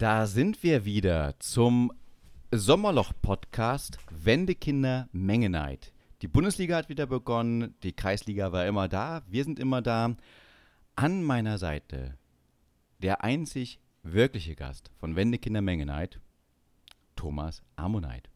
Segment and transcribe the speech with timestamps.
[0.00, 1.92] Da sind wir wieder zum
[2.50, 5.92] Sommerloch-Podcast Wendekinder Mengeneid.
[6.22, 10.16] Die Bundesliga hat wieder begonnen, die Kreisliga war immer da, wir sind immer da.
[10.96, 12.16] An meiner Seite
[13.02, 16.18] der einzig wirkliche Gast von Wendekinder Mengeneid,
[17.14, 18.30] Thomas Ammoneit.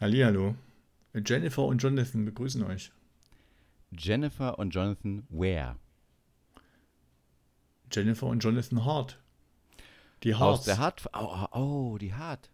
[0.00, 0.54] Hallihallo.
[1.12, 2.90] Jennifer und Jonathan begrüßen euch.
[3.90, 5.76] Jennifer und Jonathan Ware.
[7.92, 9.18] Jennifer und Jonathan Hart.
[10.22, 10.64] Die Aus Harts.
[10.64, 11.02] der Hart.
[11.14, 12.50] Oh, oh, die Hart.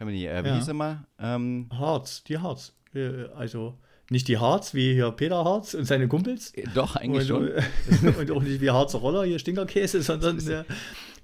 [0.00, 0.54] Die, äh, wie Ja.
[0.56, 1.06] hieß mal?
[1.18, 2.74] Ähm, Harts, die Harts.
[2.94, 3.78] Äh, Also
[4.10, 6.52] nicht die Harts wie hier Peter Harz und seine Kumpels.
[6.54, 7.50] äh, doch, eigentlich und,
[8.00, 8.14] schon.
[8.18, 10.64] und auch nicht wie Harzer Roller, hier Stinkerkäse, sondern äh,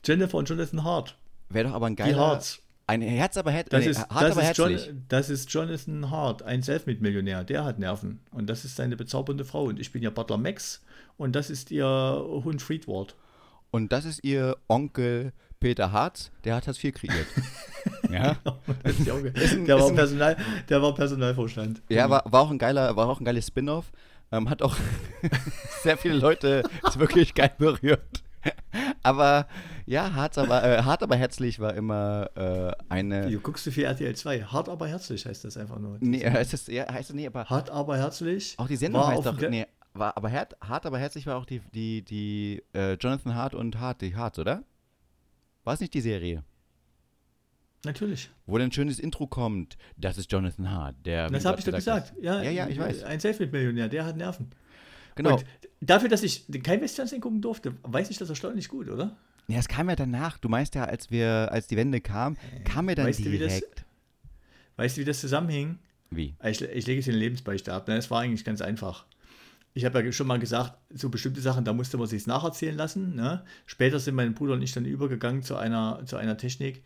[0.05, 1.17] Jennifer und Jonathan Hart.
[1.51, 2.17] Wäre doch aber ein Die geiler.
[2.19, 2.61] Harts.
[2.89, 4.95] Ein Herz aber, her Das, nee, ist, hart das, aber ist John, herzlich.
[5.09, 7.45] das ist Jonathan Hart, ein Selfmade-Millionär.
[7.45, 8.21] Der hat Nerven.
[8.33, 9.65] Und das ist seine bezaubernde Frau.
[9.65, 10.83] Und ich bin ja Butler Max.
[11.17, 11.87] Und das ist ihr
[12.45, 13.15] Hund Friedward.
[13.71, 17.27] Und das ist ihr Onkel Peter Harz, der hat das viel kreiert.
[18.11, 18.37] ja,
[18.83, 18.97] Das
[19.55, 20.37] ein- der, war ein- Personal,
[20.69, 21.81] der war Personalvorstand.
[21.89, 23.93] ja war, war auch ein geiler, war auch ein geiles Spin-off.
[24.33, 24.75] Ähm, hat auch
[25.83, 26.63] sehr viele Leute
[26.97, 28.23] wirklich geil berührt.
[29.03, 29.47] aber
[29.87, 33.31] ja, hart aber, äh, hart aber herzlich war immer äh, eine.
[33.31, 34.45] Du guckst du viel RTL 2.
[34.45, 35.99] Hart aber herzlich heißt das einfach nur.
[36.01, 38.55] Nee, heißt es, ja, heißt es nee, aber Hart aber herzlich.
[38.59, 41.45] auch die Sendung war heißt doch, nee, war, aber hart, hart aber herzlich war auch
[41.45, 44.63] die, die, die äh, Jonathan Hart und Hart, die Harts, oder?
[45.65, 46.45] War es nicht die Serie?
[47.85, 48.31] Natürlich.
[48.47, 51.29] Wo dann ein schönes Intro kommt, das ist Jonathan Hart, der.
[51.31, 52.13] Das du habe ich doch gesagt.
[52.21, 53.03] Ja, Ja, ja, ich weiß.
[53.03, 54.51] Ein Selfmade-Millionär, der hat Nerven.
[55.17, 55.35] Genau.
[55.37, 55.45] Und
[55.81, 59.17] dafür, dass ich kein Westfernsehen gucken durfte, weiß ich das erstaunlich gut, oder?
[59.49, 60.39] Ja, es kam ja danach.
[60.39, 63.39] Du meinst ja, als wir, als die Wende kam, kam mir dann weißt du, wie
[63.39, 63.85] das- direkt.
[64.77, 65.79] Weißt du, wie das zusammenhing?
[66.11, 66.35] Wie?
[66.45, 67.89] Ich, ich lege es in den Lebensbeichte ab.
[67.89, 67.97] Ne?
[67.97, 69.05] Es war eigentlich ganz einfach.
[69.75, 73.15] Ich habe ja schon mal gesagt, so bestimmte Sachen, da musste man sich nacherzählen lassen.
[73.15, 73.45] Ne?
[73.65, 76.85] Später sind mein Bruder und ich dann übergegangen zu einer, zu einer Technik.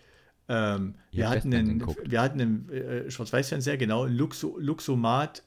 [0.48, 5.42] Ähm, wir, hatten einen, wir hatten einen äh, Schwarz-Weiß-Fernseher, genau, ein Luxo, Luxomat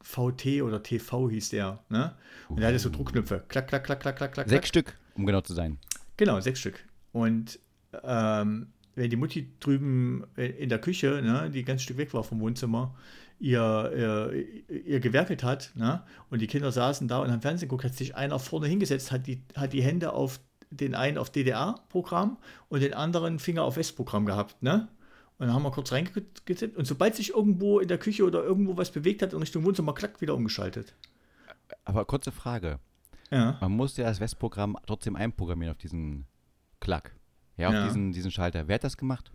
[0.00, 1.82] VT oder TV hieß der.
[1.88, 2.14] Ne?
[2.48, 3.42] Und der hatte so Druckknöpfe.
[3.48, 4.48] Klack, klack, klack, klack, klack, klack.
[4.48, 5.78] Sechs Stück, um genau zu sein.
[6.16, 6.84] Genau, sechs Stück.
[7.12, 7.58] Und
[8.04, 12.22] ähm, wenn die Mutti drüben äh, in der Küche, ne, die ganz Stück weg war
[12.22, 12.94] vom Wohnzimmer,
[13.38, 14.32] ihr,
[14.68, 17.94] ihr, ihr gewerkelt hat, ne, und die Kinder saßen da und haben Fernsehen geguckt, hat
[17.94, 20.40] sich einer vorne hingesetzt, hat die, hat die Hände auf
[20.70, 24.88] den einen auf DDR-Programm und den anderen Finger auf West-Programm gehabt, ne?
[25.38, 28.76] Und dann haben wir kurz reingetippt und sobald sich irgendwo in der Küche oder irgendwo
[28.76, 30.94] was bewegt hat in Richtung Wohnzimmer, klack, wieder umgeschaltet.
[31.84, 32.78] Aber kurze Frage.
[33.30, 33.58] Ja.
[33.60, 36.26] Man muss ja das Westprogramm trotzdem einprogrammieren auf diesen
[36.78, 37.16] Klack.
[37.56, 37.84] Ja, auf Ja.
[37.86, 38.68] Diesen, diesen Schalter.
[38.68, 39.32] Wer hat das gemacht?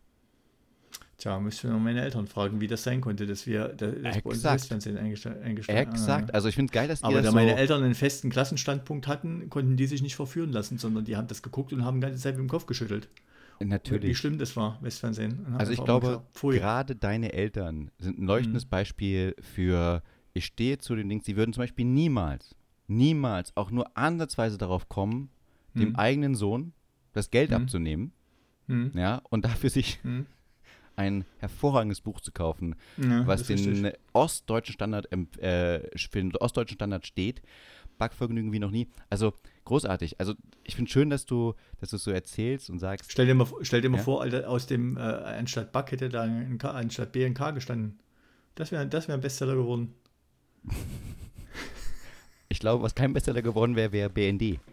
[1.18, 4.38] Tja, müsste noch meine Eltern fragen, wie das sein konnte, dass wir das bei uns
[4.38, 4.46] Exakt.
[4.46, 6.34] Westfernsehen eingestellt eingestellt Exakt.
[6.34, 8.30] Also ich finde es geil, dass ihr Aber das da so, meine Eltern einen festen
[8.30, 12.00] Klassenstandpunkt hatten, konnten die sich nicht verführen lassen, sondern die haben das geguckt und haben
[12.00, 13.10] die ganze Zeit mit dem Kopf geschüttelt.
[13.60, 14.18] Wie Natürlich.
[14.18, 15.46] schlimm das war, Westfernsehen.
[15.48, 18.70] Haben Also ich glaube, gerade deine Eltern sind ein leuchtendes Mhm.
[18.70, 20.02] Beispiel für,
[20.34, 22.56] ich stehe zu den Dings, sie würden zum Beispiel niemals,
[22.88, 25.30] niemals auch nur ansatzweise darauf kommen,
[25.78, 25.96] dem Mhm.
[25.98, 26.72] eigenen Sohn
[27.12, 27.56] das Geld Mhm.
[27.56, 28.14] abzunehmen,
[28.68, 30.26] Hm, ja, und dafür sich hm,
[31.00, 33.94] ein hervorragendes Buch zu kaufen, ja, was den richtig.
[34.14, 37.42] ostdeutschen Standard, emp- äh, für den ostdeutschen Standard steht.
[37.98, 38.88] Backvergnügen wie noch nie.
[39.10, 39.34] Also
[39.66, 40.20] großartig.
[40.20, 40.34] Also
[40.64, 43.48] ich finde schön, dass du, dass du es so erzählst und sagst, Stell dir mal,
[43.62, 44.04] stell dir mal Ja?
[44.04, 47.52] vor, Alter, aus dem, äh, anstatt Back hätte da ein K, anstatt B ein K
[47.52, 48.00] gestanden.
[48.56, 49.94] Das wäre das wär ein Bestseller geworden.
[52.50, 54.60] ich glaube, was kein Bestseller geworden wäre, wäre BND.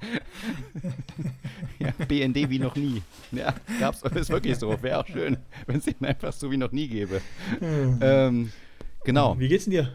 [1.78, 3.02] ja, BND wie noch nie.
[3.32, 4.80] Ja, gab's, ist wirklich so.
[4.82, 5.36] Wäre auch schön,
[5.66, 7.20] wenn es ihn einfach so wie noch nie gäbe.
[7.60, 8.52] Ähm,
[9.04, 9.38] genau.
[9.38, 9.92] Wie geht's denn dir?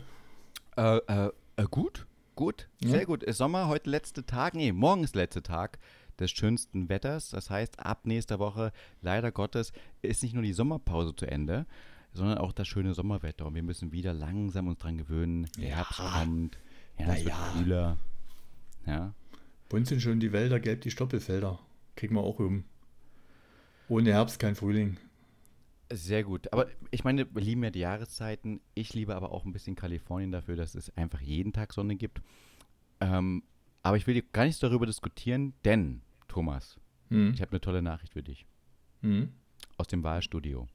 [0.78, 2.06] Äh, äh, äh, gut,
[2.36, 2.90] gut, Ja.
[2.90, 3.24] sehr gut.
[3.24, 5.80] Ist Sommer, heute letzte Tag, nee, morgen ist letzte Tag
[6.20, 7.30] des schönsten Wetters.
[7.30, 8.72] Das heißt, ab nächster Woche,
[9.02, 9.72] leider Gottes,
[10.02, 11.66] ist nicht nur die Sommerpause zu Ende,
[12.14, 13.46] sondern auch das schöne Sommerwetter.
[13.46, 15.48] Und wir müssen wieder langsam uns dran gewöhnen.
[15.58, 15.76] Der Ja.
[15.78, 16.58] Herbst kommt,
[17.00, 17.54] ja, es wird ja.
[17.58, 17.98] kühler.
[18.86, 19.14] Ja,
[19.74, 21.58] Bei uns sind schon die Wälder gelb, die Stoppelfelder.
[21.96, 22.64] Kriegen wir auch um.
[23.90, 24.98] Ohne Herbst kein Frühling.
[25.92, 26.54] sehr gut.
[26.54, 28.62] Aber ich meine, wir lieben ja die Jahreszeiten.
[28.76, 32.22] Ich liebe aber auch ein bisschen Kalifornien dafür, dass es einfach jeden Tag Sonne gibt.
[33.00, 33.42] Ähm,
[33.82, 37.32] aber ich will dir gar nicht darüber diskutieren, denn, Thomas, Hm.
[37.34, 38.46] ich habe eine tolle Nachricht für dich.
[39.02, 39.34] Hm.
[39.78, 40.68] aus dem Wahlstudio.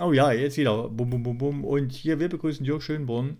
[0.00, 0.88] Oh ja, jetzt wieder.
[0.88, 1.64] Bum, bum, bum, bum.
[1.64, 3.38] Und hier, wir begrüßen Jörg Schönborn.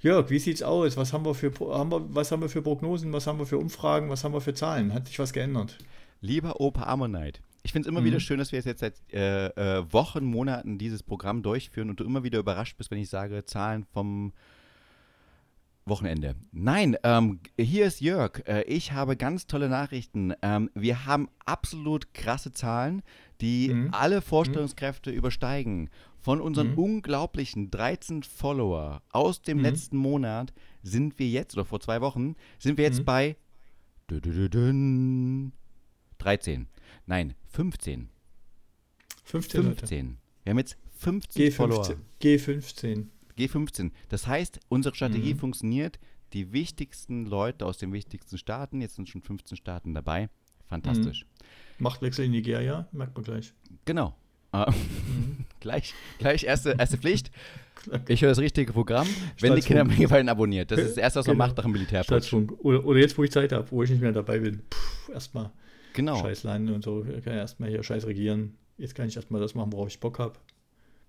[0.00, 0.96] Jörg, wie sieht's aus?
[0.96, 3.12] Was haben wir für haben wir, was haben wir für Prognosen?
[3.12, 4.10] Was haben wir für Umfragen?
[4.10, 4.92] Was haben wir für Zahlen?
[4.92, 5.78] Hat sich was geändert?
[6.20, 8.06] Lieber Opa Ammonite, ich finde es immer Mhm.
[8.06, 12.04] wieder schön, dass wir jetzt seit äh, äh, Wochen, Monaten dieses Programm durchführen und du
[12.04, 14.32] immer wieder überrascht bist, wenn ich sage, Zahlen vom
[15.86, 16.34] Wochenende.
[16.50, 18.42] Nein, ähm, hier ist Jörg.
[18.46, 20.32] Äh, ich habe ganz tolle Nachrichten.
[20.40, 23.02] Ähm, wir haben absolut krasse Zahlen,
[23.40, 23.88] die Mhm.
[23.92, 25.90] alle Vorstellungskräfte übersteigen.
[26.20, 26.78] Von unseren Mhm.
[26.78, 29.62] unglaublichen 13 Follower aus dem Mhm.
[29.64, 30.52] letzten Monat
[30.82, 33.04] sind wir jetzt, oder vor zwei Wochen, sind wir jetzt Mhm.
[33.04, 33.36] bei
[34.08, 35.52] dü- dü- dü- dün,
[36.18, 36.68] 13.
[37.06, 38.08] Nein, 15.
[39.24, 39.76] 15 Leute.
[39.76, 40.16] 15.
[40.44, 41.82] Wir haben jetzt 15 Follower.
[41.84, 41.96] G15.
[42.20, 43.10] G15.
[43.36, 43.90] G15.
[44.08, 45.38] Das heißt, unsere Strategie Mhm.
[45.38, 45.98] funktioniert.
[46.32, 50.28] Die wichtigsten Leute aus den wichtigsten Staaten, jetzt sind schon 15 Staaten dabei.
[50.66, 51.26] Fantastisch.
[51.78, 53.52] Machtwechsel in Nigeria, merkt man gleich.
[53.84, 54.14] Genau.
[54.52, 55.44] Äh, Mhm.
[55.60, 57.30] gleich, gleich erste, erste Pflicht.
[58.08, 59.06] Ich höre das richtige Programm.
[59.40, 59.60] Wenn die.
[59.62, 60.70] Kinder mir gefallen, abonniert.
[60.70, 61.46] Das ist das Erste, was man Genau.
[61.46, 62.32] macht nach dem Militärputsch.
[62.32, 64.62] Oder, oder jetzt, wo ich Zeit habe, wo ich nicht mehr dabei bin.
[65.12, 65.50] Erstmal
[65.92, 66.16] Genau.
[66.20, 67.04] scheiß Land und so.
[67.04, 68.56] Ich kann erstmal hier scheiß regieren.
[68.78, 70.34] Jetzt kann ich erstmal das machen, worauf ich Bock habe.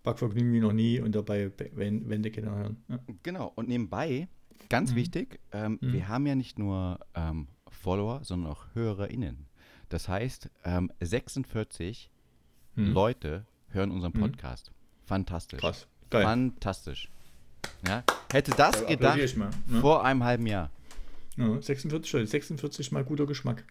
[0.04, 2.78] Backvergnügen wie noch nie und dabei wenn Wendekinder hören.
[2.90, 3.00] Ja.
[3.24, 3.52] Genau.
[3.56, 4.28] Und nebenbei,
[4.70, 4.96] ganz Mhm.
[4.98, 5.94] wichtig, ähm, Mhm.
[5.94, 9.46] wir haben ja nicht nur ähm, Follower, sondern auch HörerInnen.
[9.96, 12.12] Das heißt, ähm, 46
[12.76, 12.92] Hm.
[12.94, 14.20] Leute hören unseren Mhm.
[14.24, 14.74] Podcast.
[15.06, 15.62] Fantastisch.
[15.62, 15.88] Krass.
[16.10, 16.24] Geil.
[16.26, 17.10] Fantastisch.
[17.88, 19.80] Ja, hätte das Da applaudiere ich gedacht mal, ne?
[19.80, 20.70] vor einem halben Jahr.
[21.38, 23.64] Ja, 46, Leute, 46 mal guter Geschmack.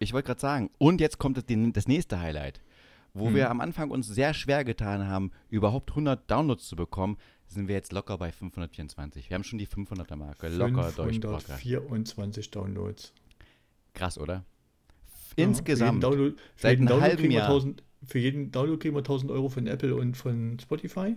[0.00, 2.60] Ich wollte gerade sagen, und jetzt kommt das, das nächste Highlight.
[3.14, 3.36] Wo Hm.
[3.36, 7.76] wir am Anfang uns sehr schwer getan haben, überhaupt 100 Downloads zu bekommen, sind wir
[7.76, 9.30] jetzt locker bei 524.
[9.30, 11.44] Wir haben schon die 500er-Marke locker durchgebracht.
[11.44, 13.12] 524 Downloads.
[13.94, 14.44] Krass, oder?
[15.36, 16.02] Ja, Insgesamt.
[16.04, 17.48] Für jeden Download, für seit jeden einem Download halben kriegen wir Jahr.
[17.48, 21.16] 1000, für jeden Download kriegen wir 1000 Euro von Apple und von Spotify.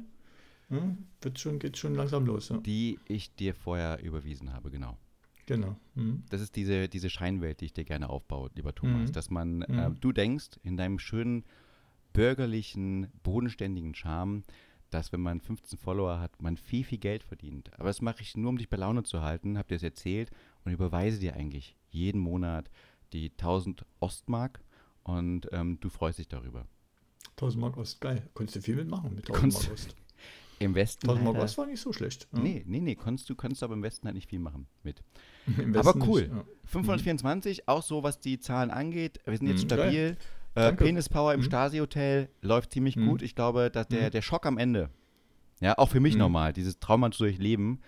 [0.70, 2.50] Ja, wird schon, geht schon langsam los.
[2.50, 2.58] Ja.
[2.58, 4.98] Die ich dir vorher überwiesen habe, genau.
[5.48, 5.76] Genau.
[5.96, 6.24] Mhm.
[6.30, 9.10] Das ist diese, diese Scheinwelt, die ich dir gerne aufbaue, lieber Thomas.
[9.10, 9.14] Mhm.
[9.14, 9.80] Dass man, Mhm.
[9.80, 11.44] äh, du denkst, in deinem schönen,
[12.14, 14.44] bürgerlichen, bodenständigen Charme,
[14.90, 17.72] dass wenn man 15 Follower hat, man viel, viel Geld verdient.
[17.80, 20.32] Aber das mache ich nur, um dich bei Laune zu halten, hab dir das erzählt
[20.66, 22.70] und überweise dir eigentlich jeden Monat
[23.14, 24.60] die 1000 Ostmark
[25.04, 26.66] und ähm, du freust dich darüber.
[27.38, 28.30] 1000 Mark Ost, geil.
[28.34, 29.96] Konntest du viel mitmachen mit 1000 Konntest- Mark Ost.
[30.60, 31.08] Im Westen.
[31.10, 32.28] 1000 Mark Ost war nicht so schlecht.
[32.34, 32.40] Ja.
[32.40, 35.02] Nee, nee, nee, konntest du kannst aber im Westen halt nicht viel machen mit.
[35.76, 36.24] Aber cool.
[36.24, 36.44] Nicht, ja.
[36.66, 39.20] 524, auch so, was die Zahlen angeht.
[39.26, 40.18] Wir sind jetzt Mhm, stabil.
[40.56, 40.84] Äh, Danke.
[40.84, 41.46] Penis Power im Mhm.
[41.46, 43.08] Stasi-Hotel läuft ziemlich Mhm.
[43.08, 43.22] gut.
[43.22, 44.12] Ich glaube, dass der, Mhm.
[44.12, 44.90] der Schock am Ende,
[45.62, 46.20] ja, auch für mich Mhm.
[46.20, 47.80] nochmal, dieses Trauma zu durchleben,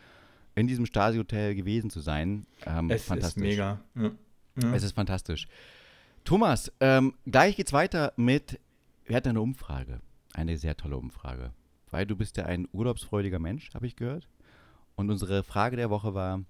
[0.55, 3.41] in diesem Stasi-Hotel gewesen zu sein, ähm, Es ist fantastisch.
[3.43, 3.81] mega.
[3.95, 4.11] Ja.
[4.61, 4.73] Ja.
[4.73, 5.47] Es ist fantastisch.
[6.23, 8.59] Thomas, ähm, gleich geht's weiter mit,
[9.05, 10.01] wir hatten eine Umfrage,
[10.33, 11.51] eine sehr tolle Umfrage,
[11.89, 14.27] weil du bist ja ein urlaubsfreudiger Mensch, habe ich gehört.
[14.95, 16.43] Und unsere Frage der Woche war,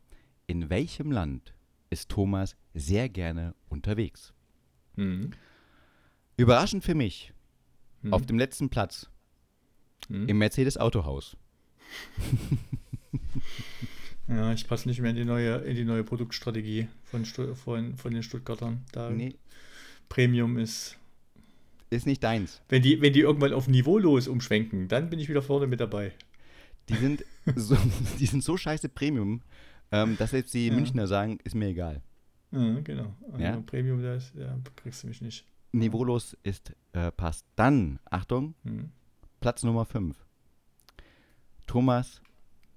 [0.47, 1.53] in welchem Land
[1.89, 4.33] ist Thomas sehr gerne unterwegs?
[4.95, 5.31] Mhm.
[6.37, 7.33] Überraschend für mich,
[8.01, 8.13] Mhm.
[8.13, 9.09] auf dem letzten Platz
[10.09, 10.27] Mhm.
[10.27, 11.37] im Mercedes Autohaus.
[14.27, 17.95] Ja, ich passe nicht mehr in die neue, in die neue Produktstrategie von, Stu- von,
[17.97, 18.81] von den Stuttgartern.
[18.91, 19.35] Da Nee,
[20.09, 20.97] Premium ist.
[21.89, 22.61] ist nicht deins.
[22.69, 26.13] Wenn die, wenn die irgendwann auf niveaulos umschwenken, dann bin ich wieder vorne mit dabei.
[26.89, 27.25] Die sind
[27.55, 27.77] so,
[28.19, 29.41] die sind so scheiße Premium,
[29.91, 30.73] ähm, dass selbst die Ja.
[30.73, 32.01] Münchner sagen, ist mir egal.
[32.51, 33.13] Ja, genau.
[33.31, 33.57] Also Ja.
[33.65, 35.45] Premium, da ja, kriegst du mich nicht.
[35.73, 37.45] Niveaulos ist, äh, passt.
[37.55, 38.91] Dann, Achtung, Hm.
[39.39, 40.15] Platz Nummer 5.
[41.67, 42.21] Thomas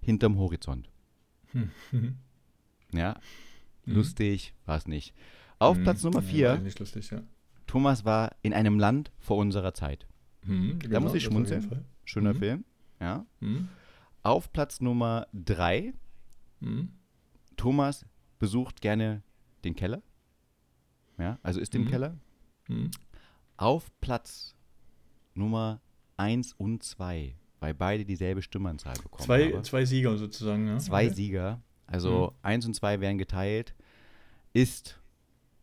[0.01, 0.89] hinterm Horizont.
[2.93, 3.19] Ja,
[3.87, 3.95] Mhm.
[3.95, 5.15] lustig war es nicht.
[5.59, 5.83] Auf Hm.
[5.85, 7.23] Platz Nummer Ja, 4, war Nicht lustig, ja.
[7.67, 10.07] Thomas war in einem Land vor unserer Zeit.
[10.45, 11.85] Hm, Da muss ich schmunzeln.
[12.05, 12.39] Schöner Mhm.
[12.39, 12.65] Film.
[13.01, 13.27] Ja.
[14.23, 15.93] Auf Platz Nummer 3,
[16.61, 16.91] Hm.
[17.57, 18.07] Thomas
[18.39, 19.23] besucht gerne
[19.65, 20.03] den Keller.
[21.19, 21.89] Ja, also ist im Mhm.
[21.89, 22.17] Keller.
[23.57, 24.55] Auf Platz
[25.35, 25.81] Nummer
[26.17, 29.65] 1 und 2, weil beide dieselbe Stimmenzahl bekommen Zwei, haben.
[29.65, 30.67] zwei Sieger sozusagen.
[30.69, 30.79] Ja.
[30.79, 31.15] Zwei Okay.
[31.15, 33.75] Sieger, also 1 und 2 werden geteilt,
[34.53, 35.01] ist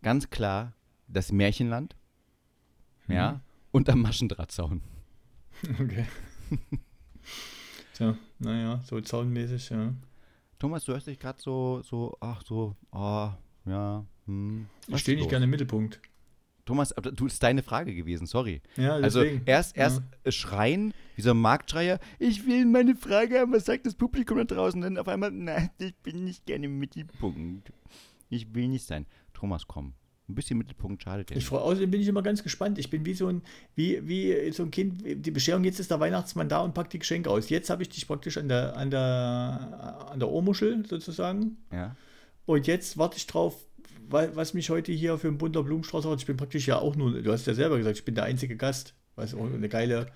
[0.02, 0.74] ganz klar
[1.08, 1.96] das Märchenland.
[3.08, 3.40] Ja, Mhm.
[3.72, 4.82] und am Maschendrahtzaun.
[5.80, 6.06] Okay.
[7.94, 9.94] Tja, naja, so zaunmäßig, ja.
[10.58, 14.66] Thomas, du hörst dich gerade so, so, ach so, ah, ja, hm.
[14.88, 16.00] Ich stehe nicht gerne im Mittelpunkt.
[16.66, 18.62] Thomas, aber du ist deine Frage gewesen, sorry.
[18.78, 20.32] Ja, Also erst, erst Ja.
[20.32, 24.44] schreien, wie so ein Marktschreier, ich will meine Frage haben, was sagt das Publikum da
[24.44, 24.80] draußen?
[24.82, 27.72] Dann auf einmal, nein, ich bin nicht gerne im Mittelpunkt.
[28.30, 29.06] Ich will nicht sein.
[29.34, 29.94] Thomas, komm.
[30.30, 31.48] Ein bisschen Mittelpunkt schadet dir Ich nicht.
[31.50, 32.78] freu, außerdem bin ich immer ganz gespannt.
[32.80, 33.42] Ich bin wie so ein,
[33.76, 37.00] wie, wie so ein Kind, die Bescherung, jetzt ist der Weihnachtsmann da und packt die
[37.00, 37.50] Geschenke aus.
[37.50, 41.58] Jetzt habe ich dich praktisch an der, an der, an der Ohrmuschel sozusagen.
[41.74, 41.96] Ja?
[42.46, 43.56] Und jetzt warte ich drauf,
[44.10, 46.20] was mich heute hier für ein bunter Blumenstrauß hat.
[46.20, 48.56] Ich bin praktisch ja auch nur, du hast ja selber gesagt, ich bin der einzige
[48.58, 48.94] Gast.
[49.16, 50.08] Was auch eine geile,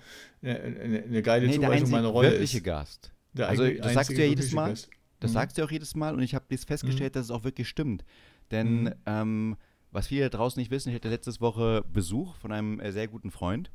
[0.42, 2.64] eine, eine, eine geile Nee, der Zuweisung einzige meiner Rolle wirkliche ist.
[2.64, 3.12] Gast.
[3.34, 4.70] Der Also, das sagst du ja jedes Mal.
[4.70, 4.88] Gast.
[5.20, 5.34] Das Mhm.
[5.34, 8.04] sagst du auch jedes Mal und ich habe das festgestellt, dass es auch wirklich stimmt.
[8.50, 8.94] Denn Mhm.
[9.06, 9.56] ähm,
[9.92, 13.08] was viele da draußen nicht wissen, ich hatte letzte Woche Besuch von einem äh, sehr
[13.08, 13.70] guten Freund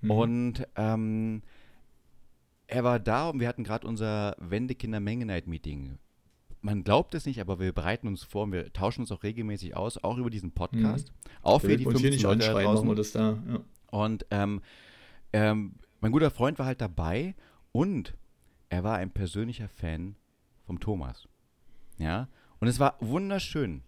[0.00, 0.10] Mhm.
[0.10, 1.42] und ähm,
[2.68, 5.98] er war da und wir hatten gerade unser Wendekinder-Menge-Night-Meeting.
[6.64, 9.76] Man glaubt es nicht, aber wir bereiten uns vor und wir tauschen uns auch regelmäßig
[9.76, 11.12] aus, auch über diesen Podcast.
[11.42, 12.86] Auch für die wir uns hier 15 nicht Leute draußen.
[12.88, 13.38] wir das da.
[13.48, 13.60] Ja.
[13.90, 14.60] Und ähm,
[15.32, 17.34] ähm, mein guter Freund war halt dabei
[17.72, 18.14] und
[18.68, 20.14] er war ein persönlicher Fan
[20.64, 21.26] vom Thomas.
[21.98, 22.28] Ja,
[22.60, 23.82] und es war wunderschön,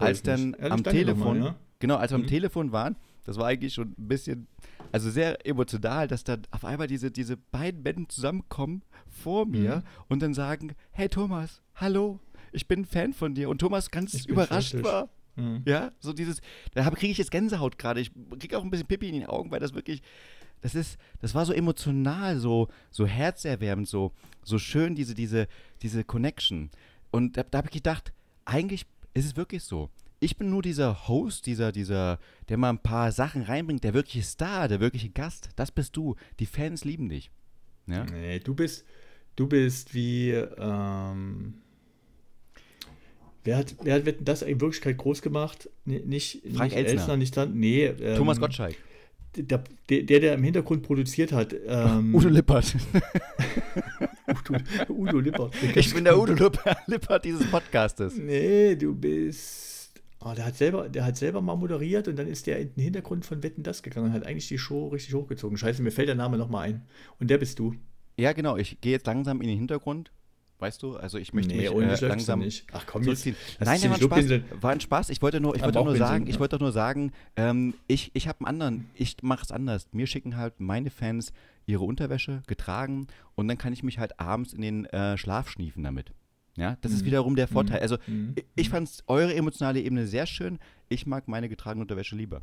[0.00, 1.56] als dann Ehrlich, am Telefon, nochmal, ja.
[1.78, 2.26] genau, als wir am Mhm.
[2.26, 4.48] Telefon waren, das war eigentlich schon ein bisschen,
[4.92, 9.82] also sehr emotional, dass dann auf einmal diese, diese beiden Menschen zusammenkommen vor mir Mhm.
[10.08, 12.20] und dann sagen, hey Thomas, hallo,
[12.52, 13.48] ich bin ein Fan von dir.
[13.48, 15.08] Und Thomas ganz Ich überrascht war.
[15.36, 15.62] Mhm.
[15.66, 16.40] Ja, so dieses,
[16.74, 18.00] da kriege ich jetzt Gänsehaut gerade.
[18.00, 20.02] Ich kriege auch ein bisschen Pipi in den Augen, weil das wirklich,
[20.60, 25.46] das ist, das war so emotional, so, so herzerwärmend, so, so schön, diese, diese,
[25.82, 26.70] diese Connection.
[27.10, 28.12] Und da, da habe ich gedacht,
[28.44, 29.90] eigentlich ist es wirklich so.
[30.20, 32.18] Ich bin nur dieser Host, dieser, dieser,
[32.48, 35.50] der mal ein paar Sachen reinbringt, der wirkliche Star, der wirkliche Gast.
[35.54, 36.16] Das bist du.
[36.40, 37.30] Die Fans lieben dich.
[37.86, 38.04] Ja?
[38.04, 38.84] Nee, du bist,
[39.36, 41.54] du bist wie, ähm,
[43.48, 45.70] wer hat, wer hat Wetten, das in Wirklichkeit groß gemacht?
[45.86, 47.16] Nicht, Frank nicht Elstner.
[47.16, 47.86] nicht dann, nee.
[47.86, 48.76] Ähm, Thomas Gottschalk.
[49.36, 51.54] Der, der, der, im Hintergrund produziert hat.
[51.66, 52.76] Ähm, Udo Lippert.
[54.28, 55.54] Udo, Udo Lippert.
[55.74, 58.16] Ich bin der Udo Lippert Lippert dieses Podcastes.
[58.18, 59.92] Nee, du bist.
[60.20, 62.84] Oh, der hat selber, der hat selber mal moderiert und dann ist der in den
[62.84, 65.56] Hintergrund von Wetten das gegangen und hat eigentlich die Show richtig hochgezogen.
[65.56, 66.82] Scheiße, mir fällt der Name nochmal ein.
[67.18, 67.74] Und der bist du.
[68.18, 68.56] Ja, genau.
[68.56, 70.10] Ich gehe jetzt langsam in den Hintergrund.
[70.60, 70.96] Weißt du?
[70.96, 72.66] Also ich möchte mich ohne äh, langsam nicht.
[72.72, 73.22] Ach komm, jetzt.
[73.22, 73.36] zurückziehen.
[73.60, 74.62] das Nein, ist der war ein Spaß.
[74.62, 75.10] War ein Spaß.
[75.10, 78.26] Ich wollte nur, ich wollte nur sagen, ich wollte doch nur sagen, ähm, ich, ich
[78.26, 78.90] habe einen anderen.
[78.94, 79.86] Ich mache es anders.
[79.92, 81.32] Mir schicken halt meine Fans
[81.66, 85.84] ihre Unterwäsche getragen und dann kann ich mich halt abends in den äh, Schlaf schniefen
[85.84, 86.12] damit.
[86.56, 87.06] Ja, das ist Mhm.
[87.06, 87.78] wiederum der Vorteil.
[87.80, 88.32] Also Mhm.
[88.34, 90.58] ich, ich fand eure emotionale Ebene sehr schön.
[90.88, 92.42] Ich mag meine getragene Unterwäsche lieber.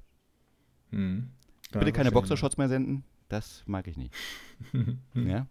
[0.91, 1.31] Hm.
[1.71, 3.03] Kann Bitte keine Boxershots mehr senden.
[3.29, 4.13] Das mag ich nicht.
[5.15, 5.47] ja?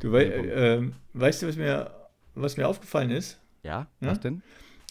[0.00, 1.90] Du wei ähm, weißt du, was mir,
[2.34, 3.38] was mir aufgefallen ist?
[3.62, 3.86] Ja?
[4.00, 4.08] Ja?
[4.10, 4.42] Was denn?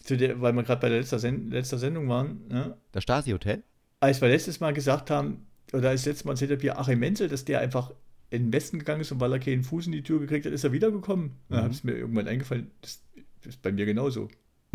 [0.08, 2.76] Der, weil wir gerade bei der letzter, Sen letzter Sendung waren, ne?
[2.92, 3.62] Das Stasi-Hotel?
[4.00, 6.98] als wir letztes Mal gesagt haben, oder als ich letztes Mal erzählt habe, hier Achim
[6.98, 7.90] Menzel, dass der einfach
[8.28, 10.52] in den Westen gegangen ist und weil er keinen Fuß in die Tür gekriegt hat,
[10.52, 11.32] ist er wiedergekommen.
[11.48, 11.64] Da Mhm.
[11.64, 13.02] hat es mir irgendwann eingefallen, das,
[13.40, 14.28] das ist bei mir genauso.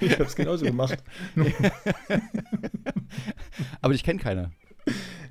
[0.00, 1.02] ich habe es genauso gemacht.
[3.82, 4.50] Aber dich kennt keiner.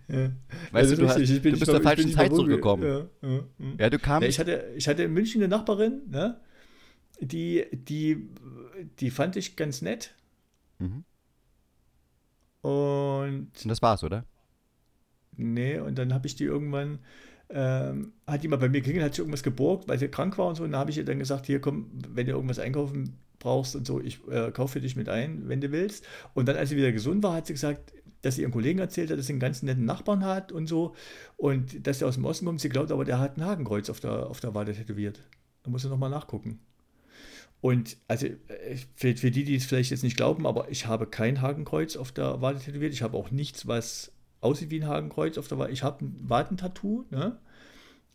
[0.07, 0.31] Ja.
[0.71, 2.83] Weißt Also du, du, hast, du bist zur falschen Zeit zurückgekommen.
[2.83, 3.73] Ja, ja, ja.
[3.79, 4.23] Ja, du kamst.
[4.23, 6.39] Ja, ich, hatte, ich hatte in München eine Nachbarin, ne?
[7.19, 8.29] die, die,
[8.99, 10.15] die fand ich ganz nett.
[10.79, 11.05] Mhm.
[12.61, 14.25] Und Und das war's, oder?
[15.37, 16.99] nee, und dann habe ich die irgendwann,
[17.49, 20.47] ähm, hat die mal bei mir geklingelt, hat sie irgendwas geborgt, weil sie krank war
[20.47, 20.63] und so.
[20.63, 23.85] Und da habe ich ihr dann gesagt, hier komm, wenn du irgendwas einkaufen brauchst und
[23.85, 26.05] so, ich äh, kaufe für dich mit ein, wenn du willst.
[26.33, 27.93] Und dann, als sie wieder gesund war, hat sie gesagt,
[28.25, 30.95] dass sie ihren Kollegen erzählt hat, dass sie einen ganz netten Nachbarn hat und so.
[31.37, 33.99] Und dass er aus dem Osten kommt, sie glaubt aber, der hat ein Hakenkreuz auf
[33.99, 35.21] der, auf der Wade tätowiert.
[35.63, 36.59] Da muss er nochmal nachgucken.
[37.61, 41.05] Und also äh, für, für die, die es vielleicht jetzt nicht glauben, aber ich habe
[41.05, 42.93] kein Hakenkreuz auf der Wade tätowiert.
[42.93, 45.71] Ich habe auch nichts, was aussieht wie ein Hakenkreuz auf der Wade.
[45.71, 47.37] Ich habe ein Wadentattoo, ne?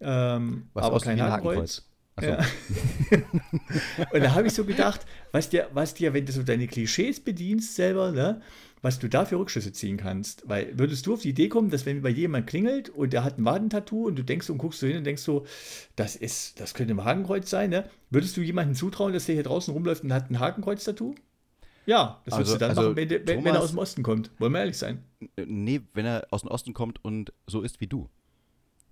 [0.01, 1.89] ähm, Was aber kein Hakenkreuz.
[2.17, 2.31] Achso.
[2.31, 2.39] Ja.
[4.13, 7.21] und da habe ich so gedacht, was dir, was dir, wenn du so deine Klischees
[7.21, 8.43] bedienst selber, ne,
[8.83, 10.43] was du da für Rückschlüsse ziehen kannst.
[10.49, 13.39] Weil würdest du auf die Idee kommen, dass wenn bei jemand klingelt und der hat
[13.39, 15.45] ein Wadentattoo und du denkst und guckst so hin und denkst so,
[15.97, 17.85] das ist, das könnte ein Hakenkreuz sein, ne?
[18.11, 21.15] Würdest du jemandem zutrauen, dass der hier draußen rumläuft und hat ein Hakenkreuz-Tattoo?
[21.87, 23.79] Ja, das würdest Also- du dann also machen, wenn, der- wenn, wenn er aus dem
[23.79, 24.31] Osten kommt.
[24.39, 25.05] Wollen wir ehrlich sein.
[25.37, 28.09] Äh, Nee, wenn er aus dem Osten kommt und so ist wie du.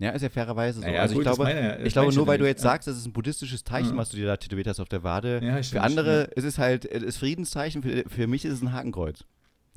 [0.01, 0.87] Ja, ist ja fairerweise so.
[0.87, 2.71] Naja, also gut, ich glaube, meine ich glaube nur, weil du jetzt ja.
[2.71, 3.97] sagst, das ist ein buddhistisches Zeichen, Ja.
[3.97, 5.41] was du dir da tätowiert hast auf der Wade.
[5.43, 9.25] Ja, für andere ist es halt das Friedenszeichen, für, für mich ist es ein Hakenkreuz.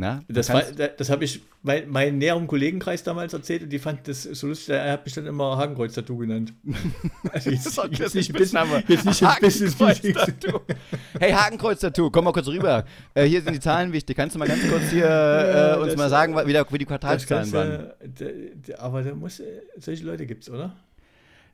[0.02, 0.20] Na?
[0.28, 4.24] Das, war, das habe ich mein, meinen näheren Kollegenkreis damals erzählt und die fanden das
[4.24, 4.70] so lustig.
[4.74, 6.54] Er hat mich dann immer Hakenkreuz-Tattoo genannt.
[7.32, 8.84] Also jetzt, Das jetzt nicht Spitzname.
[8.88, 10.60] jetzt nicht Hakenkreuz-Tattoo.
[11.20, 12.84] Hey, Hakenkreuz-Tattoo, komm mal kurz rüber.
[13.14, 14.18] Äh, hier sind die Zahlen wichtig.
[14.18, 17.52] Kannst du mal ganz kurz hier äh, uns mal sagen, wie, der, wie die Quartalszahlen
[17.54, 17.70] waren?
[17.70, 19.44] Ganze, d- d- aber da muss, äh,
[19.78, 20.76] solche Leute gibt es, oder?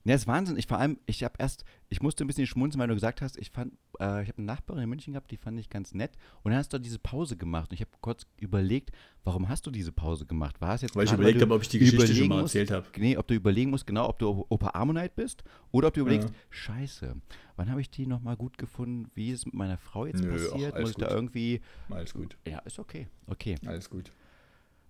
[0.07, 0.55] Ja, das ist Wahnsinn.
[0.57, 3.37] Ich vor allem, ich habe erst, ich musste ein bisschen schmunzeln, weil du gesagt hast,
[3.37, 6.11] ich fand, äh, ich habe eine Nachbarin in München gehabt, die fand ich ganz nett.
[6.43, 7.71] Und dann hast du diese Pause gemacht.
[7.71, 8.91] Und ich habe kurz überlegt,
[9.25, 10.61] warum hast du diese Pause gemacht?
[10.61, 12.39] War es jetzt Weil ich gerade, überlegt du habe, ob ich die Geschichte schon mal
[12.39, 12.85] erzählt habe.
[12.97, 16.29] Nee, ob du überlegen musst, genau, ob du Opa Ammonite bist oder ob du überlegst,
[16.29, 16.35] Ja.
[16.51, 17.13] scheiße,
[17.57, 19.11] wann habe ich die nochmal gut gefunden?
[19.13, 20.73] Wie ist es mit meiner Frau jetzt Nö, ach, passiert?
[20.73, 21.15] alles Muss ich da gut.
[21.15, 23.55] irgendwie, Alles gut, ja, ist okay, okay.
[23.65, 24.13] alles gut.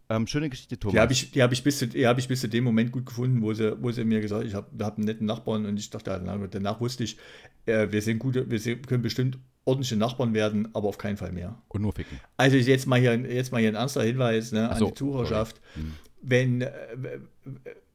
[0.09, 0.93] Ähm, schöne Geschichte, Thomas.
[0.93, 2.91] Die habe ich, die hab ich, bis zu- die hab ich bis zu dem Moment
[2.91, 5.65] gut gefunden, wo sie, wo sie mir gesagt hat, ich habe hab einen netten Nachbarn
[5.65, 6.21] und ich dachte,
[6.51, 7.17] danach wusste ich,
[7.65, 11.33] äh, wir sind gute, wir sind, können bestimmt ordentliche Nachbarn werden, aber auf keinen Fall
[11.33, 11.61] mehr.
[11.67, 12.19] Und nur ficken.
[12.37, 14.93] Also jetzt mal hier, jetzt mal hier ein ernster Hinweis ne, Ach an so, die
[14.93, 15.59] Zuhörerschaft.
[15.73, 15.91] Hm.
[16.21, 16.69] Wenn, äh,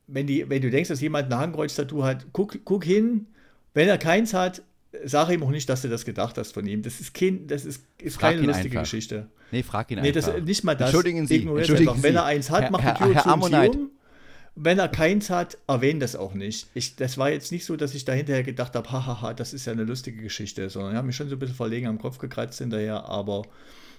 [0.07, 3.27] wenn, die, wenn du denkst, dass jemand ein Hakenkreuz-Tattoo hat, guck, guck hin.
[3.73, 4.63] Wenn er keins hat,
[5.05, 6.83] sag ihm auch nicht, dass du das gedacht hast von ihm.
[6.83, 8.83] Das ist, kein, das ist, ist Frag keine ihn lustige einfach.
[8.83, 9.29] Geschichte.
[9.51, 10.33] Nee, frag ihn Nee, einfach.
[10.35, 10.89] das, nicht mal das.
[10.91, 12.03] Entschuldigen Sie, entschuldigen einfach.
[12.03, 12.19] Wenn Sie.
[12.19, 13.79] er eins hat, Herr- macht Herr- die Tür Herr Ammonite.
[13.79, 13.91] um.
[14.55, 16.69] Wenn er keins hat, erwähnt das auch nicht.
[16.75, 19.65] Ich, das war jetzt nicht so, dass ich da hinterher gedacht habe, hahaha, das ist
[19.65, 22.19] ja eine lustige Geschichte, sondern ich habe mich schon so ein bisschen verlegen am Kopf
[22.19, 23.45] gekratzt hinterher, aber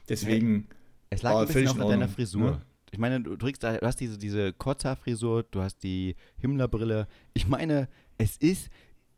[0.10, 0.68] deswegen,
[1.10, 2.52] Es lag War ein bisschen auch in an deiner Frisur.
[2.52, 2.62] ne?
[2.92, 7.08] Ich meine, du trägst, da- du hast diese, diese Kurzhaarfrisur, du hast die Himmlerbrille.
[7.34, 7.88] Ich meine,
[8.20, 8.70] es ist,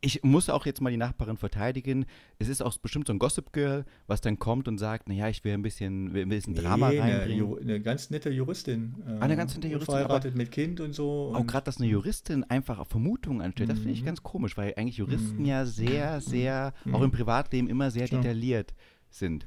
[0.06, 2.06] ich muss auch jetzt mal die Nachbarin verteidigen.
[2.38, 5.42] Es ist auch bestimmt so ein Gossip Girl, was dann kommt und sagt, naja, ich
[5.44, 7.44] will ein bisschen, will ein bisschen Drama Nee, eine, reinbringen.
[7.44, 8.94] Ju- eine ganz nette Juristin.
[9.06, 11.32] Äh, eine ganz nette Juristin, Verheiratet mit Kind und so.
[11.34, 14.06] Auch und- gerade, dass eine Juristin einfach auf Vermutungen anstellt, das finde ich Mhm.
[14.06, 15.44] ganz komisch, weil eigentlich Juristen Mhm.
[15.46, 17.04] ja sehr, sehr, auch Mhm.
[17.06, 18.18] im Privatleben immer sehr Tja.
[18.18, 18.72] detailliert
[19.10, 19.46] sind.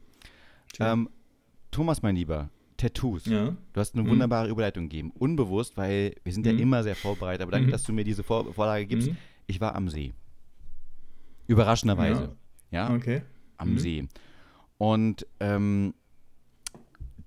[0.80, 1.10] Ähm,
[1.72, 3.26] Thomas, mein Lieber, Tattoos.
[3.26, 3.56] ja.
[3.74, 4.10] Du hast eine Mhm.
[4.10, 5.12] wunderbare Überleitung gegeben.
[5.18, 6.60] Unbewusst, weil wir sind ja Mhm.
[6.60, 7.42] immer sehr vorbereitet.
[7.44, 7.72] Aber danke, Mhm.
[7.72, 9.10] dass du mir diese Vor Vorlage gibst.
[9.10, 9.18] Mhm.
[9.48, 10.14] Ich war am See.
[11.50, 12.36] Überraschenderweise.
[12.72, 13.22] Ja, Okay.
[13.58, 13.80] am Mhm.
[13.80, 14.08] See.
[14.78, 15.94] Und ähm,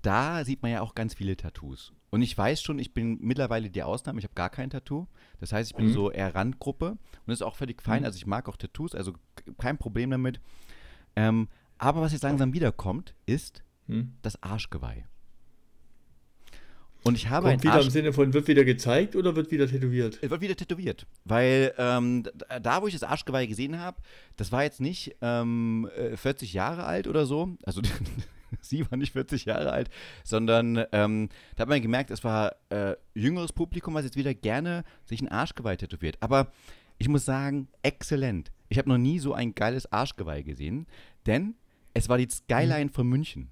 [0.01, 1.93] da sieht man ja auch ganz viele Tattoos.
[2.09, 4.19] Und ich weiß schon, ich bin mittlerweile die Ausnahme.
[4.19, 5.07] Ich habe gar kein Tattoo.
[5.39, 5.93] Das heißt, ich bin Mhm.
[5.93, 6.91] so eher Randgruppe.
[6.91, 8.01] Und das ist auch völlig fein.
[8.01, 8.05] Mhm.
[8.05, 9.13] Also ich mag auch Tattoos, also
[9.57, 10.39] kein Problem damit.
[11.15, 14.13] Ähm, aber was jetzt langsam wiederkommt, ist Hm.
[14.21, 15.05] das Arschgeweih.
[17.03, 19.67] Und ich habe Kommt wieder Arsch im Sinne von, wird wieder gezeigt oder wird wieder
[19.67, 20.19] tätowiert?
[20.21, 21.05] Es wird wieder tätowiert.
[21.25, 23.97] Weil ähm, da- da, wo ich das Arschgeweih gesehen habe,
[24.37, 27.57] das war jetzt nicht ähm, äh, 40 Jahre alt oder so.
[27.63, 27.81] Also
[28.61, 29.89] sie war nicht 40 Jahre alt,
[30.23, 34.83] sondern ähm, da hat man gemerkt, es war äh, jüngeres Publikum, was jetzt wieder gerne
[35.05, 36.17] sich ein Arschgeweih tätowiert.
[36.21, 36.51] Aber
[36.99, 38.51] ich muss sagen, exzellent.
[38.69, 40.87] Ich habe noch nie so ein geiles Arschgeweih gesehen,
[41.25, 41.55] denn
[41.93, 43.49] es war die Skyline von München.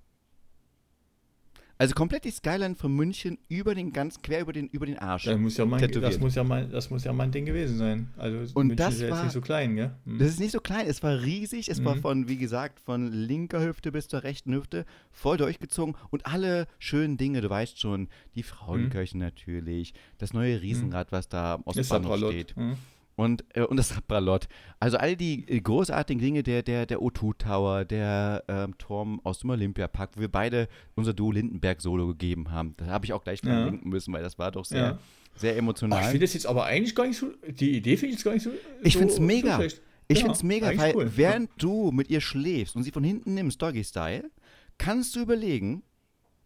[1.82, 5.24] Also komplett die Skyline von München über den ganz quer über den über den Arsch.
[5.26, 6.14] Das muss ja Tätowiert.
[6.14, 8.08] das muss ja mal, das muss ja mal ein Ding gewesen sein.
[8.18, 9.92] Also Und München das ist ja war- jetzt nicht so klein, gell?
[10.06, 10.20] Hm.
[10.20, 12.02] Das ist nicht so klein, es war riesig, es war Mhm.
[12.02, 17.18] von, wie gesagt, von linker Hüfte bis zur rechten Hüfte voll durchgezogen und alle schönen
[17.18, 22.56] Dinge, du weißt schon, die Frauenkirche natürlich, das neue Riesenrad, was da am Ostbahnhof steht
[22.56, 22.76] Hm.
[23.22, 24.48] Und, äh, und das Sapralot.
[24.80, 29.40] Also all die äh, großartigen Dinge, der, der, der O2 Tower, der ähm, Turm aus
[29.40, 32.74] dem Olympiapark, wo wir beide unser Duo Lindenberg-Solo gegeben haben.
[32.78, 33.64] Da habe ich auch gleich Ja.
[33.66, 34.98] denken müssen, weil das war doch sehr, Ja.
[35.36, 36.04] sehr Ach, ich emotional.
[36.06, 38.44] finde das jetzt aber eigentlich gar nicht so, die Idee finde ich jetzt gar nicht
[38.44, 39.58] so Ich so, find's mega.
[39.58, 39.78] So.
[40.08, 41.12] Ich Ja, find's mega, eigentlich weil cool.
[41.16, 44.30] während du mit ihr schläfst und sie von hinten nimmst, Doggy-Style,
[44.78, 45.84] kannst du überlegen,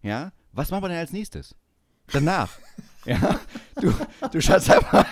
[0.04, 1.56] ja, was machen wir denn als nächstes?
[2.12, 2.52] Danach.
[3.06, 3.40] ja,
[3.82, 3.94] du,
[4.32, 5.06] du schaust einfach,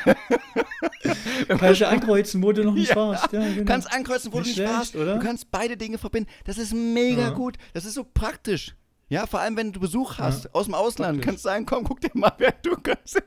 [1.48, 2.96] Kannst du ankreuzen, wo du noch nicht Ja.
[2.96, 3.32] warst.
[3.34, 3.66] Ja, genau.
[3.66, 4.96] kannst ankreuzen, wo Nicht du nicht schlecht, warst.
[4.96, 5.16] oder?
[5.16, 6.30] Du kannst beide Dinge verbinden.
[6.46, 7.30] Das ist mega Ja.
[7.32, 7.58] gut.
[7.74, 8.76] Das ist so praktisch.
[9.10, 11.26] Ja, vor allem, wenn du Besuch Ja, hast aus dem Ausland, praktisch.
[11.26, 13.22] kannst du sagen, komm, guck dir mal, wer du kannst.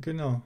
[0.00, 0.42] genau.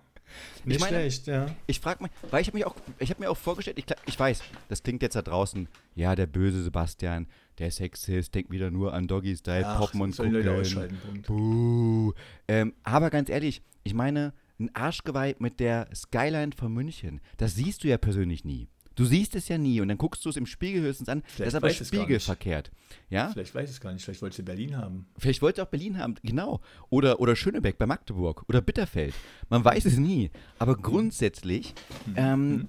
[0.65, 1.47] Nicht meine- schlecht, ja.
[1.67, 4.19] Ich frage mich, weil ich habe mich auch, ich habe mir auch vorgestellt, ich, ich
[4.19, 7.27] weiß, das klingt jetzt da draußen, ja, der böse Sebastian,
[7.59, 12.13] der Sexist, denkt wieder nur an Doggy-Style, Ach, Poppen und Kugeln.
[12.49, 17.85] Ähm, aber ganz ehrlich, ich meine, ein Arschgeweih mit der Skyline von München, das siehst
[17.85, 18.69] du ja persönlich nie.
[18.97, 21.23] Du siehst es ja nie und dann guckst du es im Spiegel höchstens an.
[21.23, 22.71] das Vielleicht ist aber spiegelverkehrt.
[23.11, 23.31] Ja?
[23.31, 25.07] Vielleicht weiß ich es gar nicht, vielleicht wolltest du Berlin haben.
[25.19, 26.61] Vielleicht wollte auch Berlin haben, genau.
[26.91, 29.15] Oder, oder Schönebeck bei Magdeburg oder Bitterfeld.
[29.49, 30.31] Man weiß es nie.
[30.61, 31.75] Aber grundsätzlich,
[32.15, 32.69] ähm,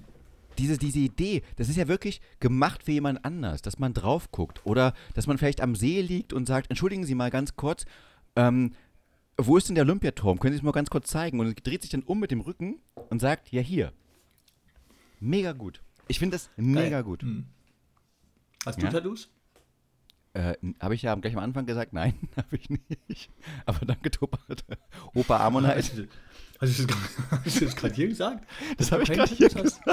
[0.58, 4.64] diese, diese Idee, das ist ja wirklich gemacht für jemand anders, dass man drauf guckt.
[4.64, 7.84] Oder dass man vielleicht am See liegt und sagt, entschuldigen Sie mal ganz kurz,
[8.34, 8.72] ähm,
[9.38, 10.38] wo ist denn der Olympiaturm?
[10.38, 11.40] Können Sie es mal ganz kurz zeigen?
[11.40, 13.92] Und dreht sich dann um mit dem Rücken und sagt, ja hier.
[15.20, 15.82] Mega gut.
[16.08, 17.04] Ich finde das mega Geil.
[17.04, 17.22] gut.
[17.22, 17.46] Hm.
[18.64, 18.88] Hast Ja?
[18.88, 19.28] du Tattoos?
[20.34, 22.68] Äh, habe ich ja gleich am Anfang gesagt, nein, habe ich
[23.08, 23.30] nicht.
[23.64, 24.38] Aber danke, Topa.
[25.14, 26.08] Opa Ammonite.
[26.60, 28.46] Hast du, das gerade- das hier gesagt?
[28.78, 29.80] Das Dass habe ich gerade hier hast?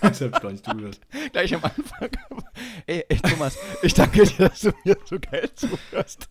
[0.00, 0.98] Das habe ich gar nicht zugehört.
[1.32, 2.08] Gleich am Anfang.
[2.86, 6.26] Ey, ey, Thomas, ich danke dir, dass du mir so geil zuhörst.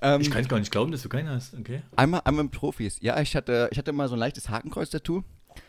[0.00, 1.82] Ähm, Ich kann es gar nicht glauben, dass du keinen hast, okay?
[1.94, 2.98] einmal, einmal mit Profis.
[3.00, 5.22] Ja, ich hatte, ich hatte mal so ein leichtes Hakenkreuz-Tattoo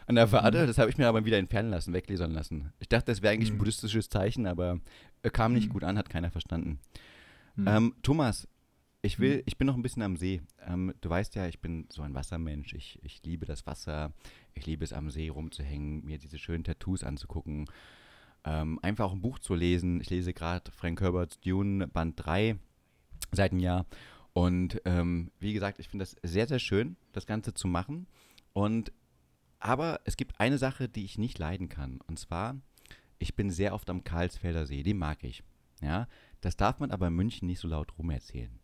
[0.08, 0.66] an der Wade.
[0.66, 2.72] Das habe ich mir aber wieder entfernen lassen, weglasern lassen.
[2.80, 3.60] Ich dachte, das wäre eigentlich ein Mhm.
[3.60, 4.80] buddhistisches Zeichen, aber
[5.22, 5.74] äh, kam nicht Mhm.
[5.74, 6.80] gut an, hat keiner verstanden.
[7.56, 7.68] Hm.
[7.68, 8.48] Ähm, Thomas,
[9.04, 9.44] ich will, Mhm.
[9.46, 10.42] ich bin noch ein bisschen am See.
[10.66, 12.74] Ähm, du weißt ja, ich bin so ein Wassermensch.
[12.74, 14.14] Ich, ich liebe das Wasser.
[14.54, 17.66] Ich liebe es am See rumzuhängen, mir diese schönen Tattoos anzugucken.
[18.46, 20.00] Ähm, einfach auch ein Buch zu lesen.
[20.02, 22.58] Ich lese gerade Frank Herberts Dune Band 3
[23.32, 23.86] seit einem Jahr.
[24.32, 28.08] Und ähm, wie gesagt, ich finde das sehr, sehr schön, das Ganze zu machen.
[28.54, 28.92] Und
[29.60, 32.00] aber es gibt eine Sache, die ich nicht leiden kann.
[32.08, 32.56] Und zwar,
[33.20, 35.44] ich bin sehr oft am Karlsfelder See, den mag ich.
[35.82, 36.08] Ja,
[36.42, 38.60] das darf man aber in München nicht so laut rum erzählen.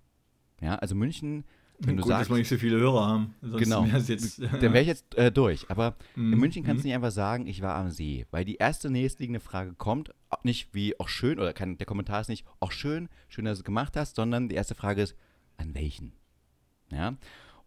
[0.62, 1.46] Ja, also München,
[1.80, 3.36] wenn du Gut, sagst, dass wir nicht so viele Hörer haben.
[3.42, 3.86] Sonst Genau.
[3.86, 5.70] Jetzt, dann wäre ich jetzt äh, durch.
[5.70, 6.90] Aber in Mhm, München kannst du mhm.
[6.90, 8.26] nicht einfach sagen, ich war am See.
[8.32, 12.28] Weil die erste nächstliegende Frage kommt, nicht wie auch schön, oder kann, der Kommentar ist
[12.28, 15.16] nicht, auch schön, schön, dass du es gemacht hast, sondern die erste Frage ist,
[15.56, 16.12] an welchen?
[16.92, 17.16] Ja.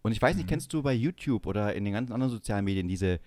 [0.03, 0.41] Und ich weiß Mhm.
[0.41, 3.19] nicht, kennst du bei YouTube oder in den ganzen anderen sozialen Medien diese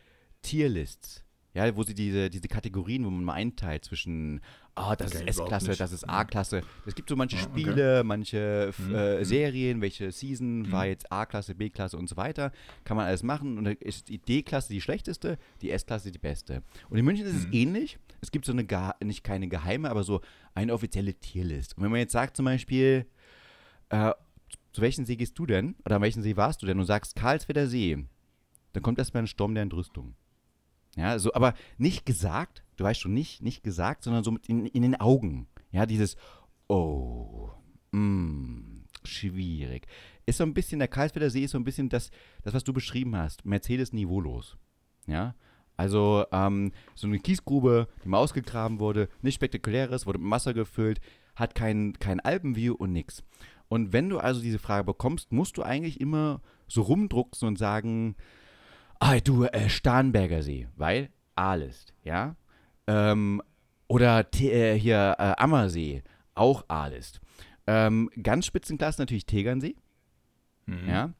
[0.44, 1.25] Tierlists?
[1.56, 4.42] Ja, wo sie diese, diese Kategorien, wo man mal einteilt zwischen,
[4.76, 6.62] ah, das Kenn ist S-Klasse, das ist A-Klasse.
[6.86, 7.62] Es gibt so manche Ah, okay.
[7.62, 9.24] Spiele, manche f- Mhm, äh, mhm.
[9.24, 10.90] Serien, welche Season war Mhm.
[10.90, 12.52] jetzt A-Klasse, B-Klasse und so weiter.
[12.84, 13.58] Kann man alles machen.
[13.58, 16.62] Und da ist die D-Klasse die schlechteste, die S-Klasse die beste.
[16.90, 17.54] Und in München ist es Mhm.
[17.54, 18.00] ähnlich.
[18.20, 18.68] Es gibt so eine,
[19.02, 20.20] nicht keine geheime, aber so
[20.56, 21.78] eine offizielle Tierlist.
[21.78, 23.06] Und wenn man jetzt sagt zum Beispiel,
[23.90, 24.12] äh,
[24.74, 25.76] zu welchem See gehst du denn?
[25.86, 26.80] Oder an welchem See warst du denn?
[26.80, 28.06] Und sagst Karlswerder See,
[28.74, 30.16] dann kommt erstmal ein Sturm der Entrüstung.
[30.96, 34.66] Ja, so, aber nicht gesagt, du weißt schon, nicht, nicht gesagt, sondern so mit in,
[34.66, 35.48] in den Augen.
[35.72, 36.16] Ja, dieses,
[36.68, 37.50] oh,
[37.92, 39.88] mm, schwierig.
[40.26, 42.12] Ist so ein bisschen, der Karlswerder See ist so ein bisschen das,
[42.44, 44.58] das was du beschrieben hast, Mercedes niveaulos.
[45.06, 45.36] Ja,
[45.78, 51.02] also ähm, so eine Kiesgrube, die mal ausgegraben wurde, nichts Spektakuläres, wurde mit Wasser gefüllt,
[51.36, 53.24] hat kein, kein Alpenview und nix.
[53.68, 58.16] Und wenn du also diese Frage bekommst, musst du eigentlich immer so rumdrucksen und sagen,
[59.00, 62.36] ah, du, äh, Starnberger See, weil Ahlest, ja?
[62.88, 63.42] Ähm,
[63.88, 66.04] oder Te äh, hier äh, Ammersee,
[66.34, 67.20] auch Ahlest.
[67.68, 69.76] Ähm, ganz Spitzenklasse natürlich Tegernsee,
[70.68, 70.90] Mhm.
[70.90, 71.14] ja?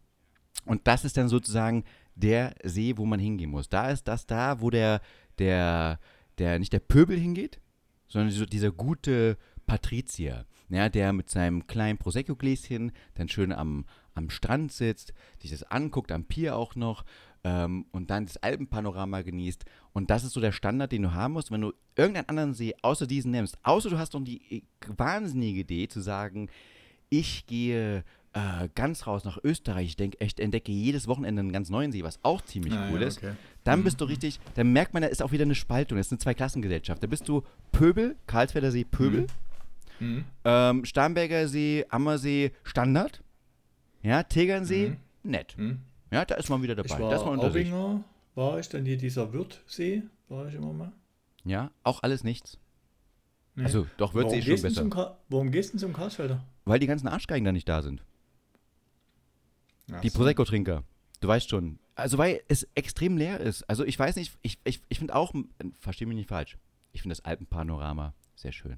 [0.66, 1.84] Und das ist dann sozusagen
[2.16, 3.70] der See, wo man hingehen muss.
[3.70, 5.02] Da ist das da, wo der,
[5.38, 6.00] der,
[6.38, 7.60] der, nicht der Pöbel hingeht,
[8.08, 14.30] sondern so dieser gute Patrizier, ja, der mit seinem kleinen Prosecco-Gläschen dann schön am, am
[14.30, 17.04] Strand sitzt, sich das anguckt, am Pier auch noch
[17.48, 19.66] ähm, und dann das Alpenpanorama genießt.
[19.94, 22.74] Und das ist so der Standard, den du haben musst, wenn du irgendeinen anderen See
[22.82, 23.58] außer diesen nimmst.
[23.64, 24.62] Außer du hast noch die äh,
[24.98, 26.50] wahnsinnige Idee zu sagen,
[27.10, 28.04] ich gehe
[28.34, 32.04] äh, ganz raus nach Österreich, ich denk, ich entdecke jedes Wochenende einen ganz neuen See,
[32.04, 33.20] was auch ziemlich Ah, cool ja, ist.
[33.20, 33.34] okay.
[33.64, 36.12] Dann bist du richtig, dann merkt man, da ist auch wieder eine Spaltung, das ist
[36.14, 37.02] eine Zweiklassengesellschaft.
[37.04, 39.28] Da bist du Pöbel, Karlswerder See, Pöbel,
[40.00, 40.26] Mhm.
[40.44, 43.24] ähm, Starnberger See, Ammersee, Standard,
[44.04, 44.98] ja, Tegernsee, Mhm.
[45.32, 45.56] nett.
[45.58, 45.80] Mhm.
[46.16, 47.04] Ja, da ist man wieder Ich dabei.
[47.04, 47.72] war das ist sich.
[47.74, 48.04] Aubinger,
[48.36, 50.92] war ich dann hier dieser Wirtsee, war ich immer mal.
[51.44, 52.58] Ja, auch alles nichts.
[53.56, 53.64] Nee.
[53.66, 54.82] Also, doch, wird warum sie schon besser.
[54.82, 56.44] Zum Ka warum gehst du zum Karlsfelder?
[56.66, 58.04] Weil die ganzen Arschgeigen da nicht da sind.
[59.92, 60.18] Ach Die so.
[60.18, 60.84] Prosecco-Trinker.
[61.22, 61.80] Du weißt schon.
[61.96, 63.64] Also, weil es extrem leer ist.
[63.70, 65.34] Also, ich weiß nicht, ich, ich, ich finde auch,
[65.80, 66.58] verstehe mich nicht falsch,
[66.92, 68.78] ich finde das Alpenpanorama sehr schön.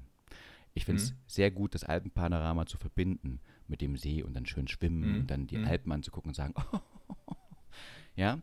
[0.74, 1.16] Ich finde es Mhm.
[1.26, 5.20] sehr gut, das Alpenpanorama zu verbinden mit dem See und dann schön schwimmen Mhm.
[5.20, 5.66] und dann die Mhm.
[5.66, 6.54] Alpen anzugucken und sagen,
[8.16, 8.38] ja.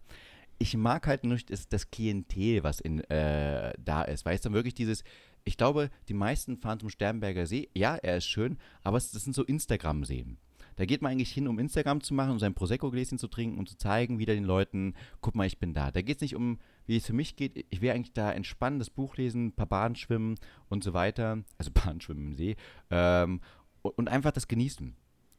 [0.58, 4.23] Ich mag halt nur das, das Klientel, was in, äh, da ist.
[4.25, 5.04] Weißt du, wirklich dieses,
[5.43, 7.69] ich glaube, die meisten fahren zum Sternberger See.
[7.75, 10.38] Ja, er ist schön, aber es, das sind so Instagram-Seen.
[10.75, 13.65] Da geht man eigentlich hin, um Instagram zu machen, um sein Prosecco-Gläschen zu trinken, um
[13.65, 15.91] zu zeigen, wieder den Leuten, guck mal, ich bin da.
[15.91, 17.65] Da geht es nicht um, wie es für mich geht.
[17.69, 20.36] Ich will eigentlich da entspannen, das Buch lesen, ein paar Bahnen schwimmen
[20.67, 21.43] und so weiter.
[21.58, 22.56] Also Bahnen schwimmen im See.
[22.89, 23.41] Ähm,
[23.84, 24.95] und, und einfach das genießen.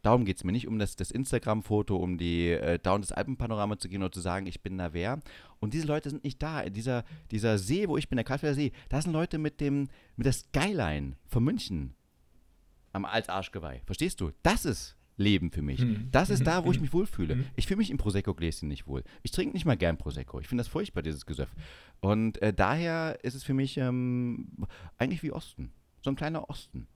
[0.06, 3.76] Darum geht es mir nicht um das, das Instagram-Foto, um die äh, Down das Alpenpanorama
[3.76, 5.18] zu gehen und zu sagen, ich bin da wer.
[5.58, 6.68] Und diese Leute sind nicht da.
[6.70, 10.24] Dieser, dieser See, wo ich bin, der Kaltfelder See, da sind Leute mit dem, mit
[10.26, 11.96] der Skyline von München
[12.92, 13.82] am Altarschgeweih.
[13.84, 14.30] Verstehst du?
[14.44, 15.80] Das ist Leben für mich.
[15.80, 16.08] Mhm.
[16.12, 16.44] Das ist Mhm.
[16.44, 16.82] da, wo ich Mhm.
[16.82, 17.34] mich wohlfühle.
[17.34, 17.46] Mhm.
[17.56, 19.02] Ich fühle mich im Prosecco-Gläschen nicht wohl.
[19.24, 20.38] Ich trinke nicht mal gern Prosecco.
[20.38, 21.52] Ich finde das furchtbar, dieses Gesöff.
[22.00, 24.46] Und äh, daher ist es für mich ähm,
[24.98, 25.72] eigentlich wie Osten.
[26.02, 26.86] So ein kleiner Osten.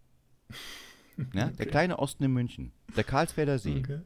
[1.34, 1.46] Ja?
[1.46, 1.66] Der Okay.
[1.70, 2.72] kleine Osten in München.
[2.96, 3.78] Der Karlsfelder See.
[3.78, 4.00] Okay.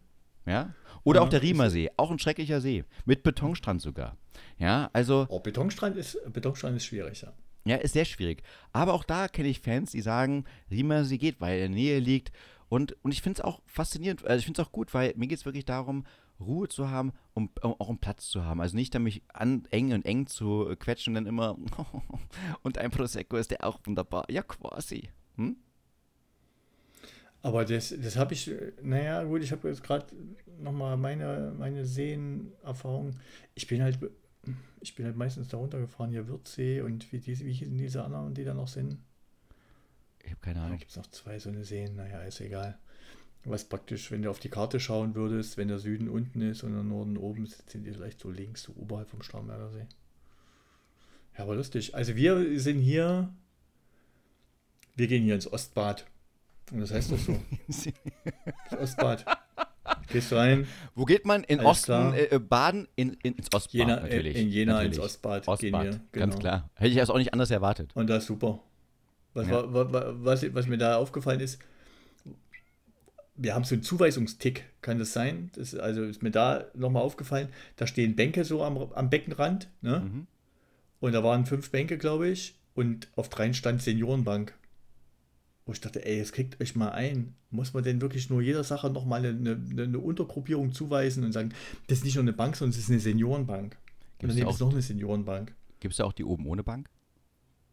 [0.46, 0.74] Ja?
[1.04, 1.90] Oder Ja, auch der Riemersee.
[1.96, 2.84] Auch ein schrecklicher See.
[3.04, 4.16] Mit Betonstrand sogar.
[4.58, 7.32] Ja, also Oh, Betonstrand ist, Betonstrand ist schwierig, ja.
[7.64, 8.42] ja, ist sehr schwierig.
[8.72, 11.98] Aber auch da kenne ich Fans, die sagen, Riemersee geht, weil er in der Nähe
[11.98, 12.32] liegt.
[12.68, 15.26] Und, und ich finde es auch faszinierend, also ich finde es auch gut, weil mir
[15.28, 16.04] geht es wirklich darum,
[16.40, 18.60] Ruhe zu haben, um, um auch einen Platz zu haben.
[18.60, 21.56] Also nicht, da mich an, eng und eng zu quetschen und dann immer
[22.62, 24.24] und ein Prosecco ist der auch wunderbar.
[24.30, 25.10] Ja, quasi.
[25.36, 25.56] Hm?
[27.44, 30.06] Aber das, das habe ich, äh, naja, gut, ich habe jetzt gerade
[30.58, 33.20] nochmal meine, meine Seenerfahrung.
[33.54, 33.98] Ich bin halt,
[34.80, 38.32] ich bin halt meistens da runtergefahren, hier Wirtsee und wie, diese, wie hießen diese anderen,
[38.32, 38.96] die da noch sind.
[40.22, 40.78] Ich habe keine Da Ahnung.
[40.78, 42.78] gibt es noch zwei so eine Seen, naja, ist egal.
[43.44, 46.72] Was praktisch, wenn du auf die Karte schauen würdest, wenn der Süden unten ist und
[46.72, 49.86] der Norden oben ist, sind die vielleicht so links, so oberhalb vom Starnberger See.
[51.36, 51.94] Ja, aber lustig.
[51.94, 53.34] Also wir sind hier,
[54.96, 56.06] wir gehen hier ins Ostbad.
[56.80, 57.36] Das heißt doch so.
[58.70, 59.24] Das Ostbad.
[60.12, 60.66] Gehst du rein?
[60.94, 61.44] Wo geht man?
[61.44, 62.88] In Alles Osten äh, baden?
[62.96, 64.36] In, in, ins Ostbad Jena, natürlich.
[64.36, 64.96] in Jena natürlich.
[64.96, 65.90] ins Ostbad, Ostbad, gehen wir.
[66.12, 66.36] ganz genau.
[66.38, 66.70] klar.
[66.74, 67.90] Hätte ich erst auch nicht anders erwartet.
[67.94, 68.60] Und das ist super.
[69.34, 69.72] Was, Ja.
[69.72, 71.58] wa- wa- was, was mir da aufgefallen ist,
[73.36, 75.50] wir haben so einen Zuweisungstick, kann das sein?
[75.56, 80.00] Das, also ist mir da nochmal aufgefallen, da stehen Bänke so am, am Beckenrand, ne?
[80.00, 80.26] Mhm.
[81.00, 84.54] Und da waren fünf Bänke, glaube ich, und auf dreien stand Seniorenbank.
[85.66, 87.34] Wo ich dachte, ey, jetzt kriegt euch mal ein.
[87.50, 91.52] Muss man denn wirklich nur jeder Sache nochmal eine, eine, eine Untergruppierung zuweisen und sagen,
[91.86, 93.76] das ist nicht nur eine Bank, sondern es ist eine Seniorenbank.
[94.20, 95.54] Nehmen sie auch- noch eine Seniorenbank.
[95.80, 96.88] Gibt es da auch die oben ohne Bank?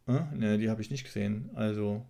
[0.08, 1.50] Ja, ne, die habe ich nicht gesehen.
[1.54, 2.06] Also,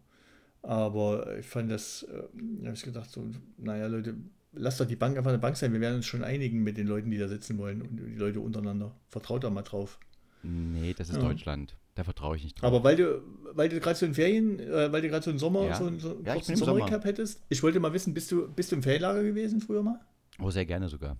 [0.61, 2.23] aber ich fand das, äh,
[2.59, 3.25] da habe ich gedacht, so,
[3.57, 4.15] naja, Leute,
[4.53, 5.73] lasst doch die Bank einfach eine Bank sein.
[5.73, 8.39] Wir werden uns schon einigen mit den Leuten, die da sitzen wollen und die Leute
[8.39, 8.95] untereinander.
[9.09, 9.99] Vertraut da mal drauf.
[10.43, 11.21] Nee, das ist Ja.
[11.21, 11.75] Deutschland.
[11.95, 12.67] Da vertraue ich nicht drauf.
[12.67, 13.21] Aber weil du,
[13.53, 15.75] weil du gerade so in Ferien, äh, weil du gerade so einen Sommer, Ja.
[15.77, 16.57] so einen, so einen Ja, kurzen im.
[16.57, 19.99] Sommerrecap hättest, ich wollte mal wissen, bist du, bist du im Ferienlager gewesen früher mal?
[20.39, 21.17] oh, sehr gerne sogar.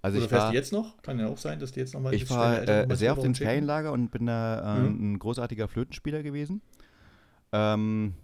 [0.00, 1.02] Also Oder ich fährst war, du jetzt noch?
[1.02, 3.92] Kann ja auch sein, dass du jetzt nochmal ich war äh, sehr oft ins Ferienlager
[3.92, 5.12] und bin da äh, Mhm.
[5.14, 6.62] ein großartiger Flötenspieler gewesen.
[7.52, 8.14] Ähm,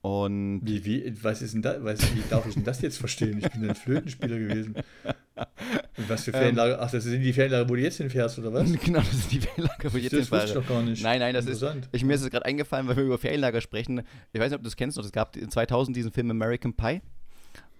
[0.00, 3.38] und Wie, wie, was ist denn da, was, wie darf ich denn das jetzt verstehen?
[3.38, 4.76] Ich bin ein Flötenspieler gewesen.
[5.98, 6.38] Und was für Ähm.
[6.38, 6.80] Ferienlager?
[6.80, 8.72] Ach, das sind die Ferienlager, wo du jetzt hinfährst, oder was?
[8.84, 10.60] genau, das sind die Ferienlager, wo ich jetzt das wusste ich hinfahre.
[10.66, 11.02] doch gar nicht.
[11.02, 14.02] Nein, nein, das ist, ich, mir ist es gerade eingefallen, weil wir über Ferienlager sprechen.
[14.32, 16.72] Ich weiß nicht, ob du das kennst noch, es gab in 2000 diesen Film American
[16.74, 17.00] Pie.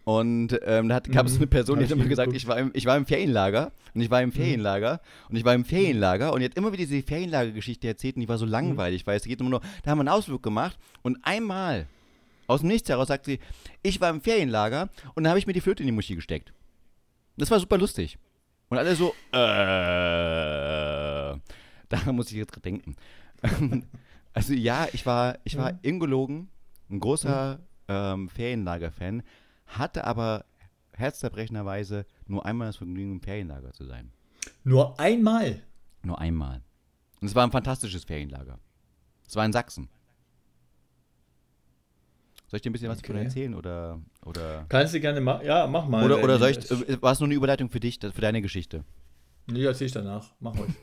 [0.04, 2.58] Und ähm, da hat- gab es Mhm, eine Person, die hat immer gesagt, ich war,
[2.58, 4.24] im, ich war im Ferienlager und ich war Mhm.
[4.28, 8.22] im Ferienlager und ich war im Ferienlager und hat immer wieder diese Ferienlagergeschichte erzählt und
[8.22, 8.52] die war so Mhm.
[8.52, 11.86] langweilig, weil es geht immer nur, da haben wir einen Ausflug gemacht und einmal
[12.46, 13.38] aus dem Nichts heraus sagt sie,
[13.82, 16.54] ich war im Ferienlager und da habe ich mir die Flöte in die Muschi gesteckt.
[17.38, 18.18] Das war super lustig.
[18.68, 19.38] Und alle so, äh,
[21.88, 22.96] daran muss ich jetzt gerade denken.
[24.34, 25.78] also ja, ich war, ich war Ja.
[25.82, 26.50] ingelogen,
[26.90, 29.22] ein großer ähm, Ferienlager-Fan,
[29.66, 30.44] hatte aber
[30.92, 34.12] herzzerбrechenderweise nur einmal das Vergnügen, im Ferienlager zu sein.
[34.64, 35.62] Nur einmal.
[36.02, 36.62] Nur einmal.
[37.20, 38.58] Und es war ein fantastisches Ferienlager.
[39.26, 39.88] Es war in Sachsen.
[42.48, 43.24] Soll ich dir ein bisschen was davon Okay.
[43.26, 45.44] erzählen oder oder Kannst du gerne machen.
[45.46, 46.04] Ja, mach mal.
[46.04, 48.84] oder, oder soll ich war es nur eine Überleitung für dich, für deine Geschichte?
[49.46, 50.32] Nee, erzähl ich danach.
[50.40, 50.66] Mach mal.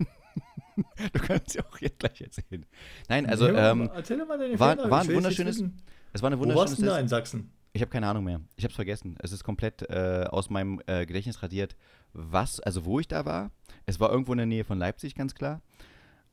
[1.13, 2.65] Du kannst ja auch jetzt gleich erzählen.
[3.07, 4.91] Nein, also Nee, ähm, erzähl mal deine war- Ferienlager.
[4.91, 5.63] war ein wunderschönes-
[6.11, 7.49] es war eine Wo wunderschöne warst du denn da in Sachsen?
[7.71, 8.41] Ich habe keine Ahnung mehr.
[8.57, 9.15] Ich habe es vergessen.
[9.19, 11.77] Es ist komplett äh, aus meinem äh, Gedächtnis radiert,
[12.11, 13.51] was, also wo ich da war.
[13.85, 15.61] Es war irgendwo in der Nähe von Leipzig, ganz klar.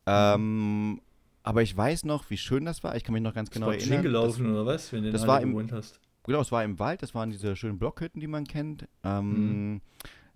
[0.07, 1.01] Ähm,
[1.43, 2.95] aber ich weiß noch, wie schön das war.
[2.97, 3.95] Ich kann mich noch ganz genau Genau erinnern.
[4.03, 5.93] hingelaufen oder was, wenn du das war im- gewohnt hast?
[5.97, 7.03] Das, genau, es war im Wald.
[7.03, 8.87] Das waren diese schönen Blockhütten, die man kennt.
[9.05, 9.81] Ähm,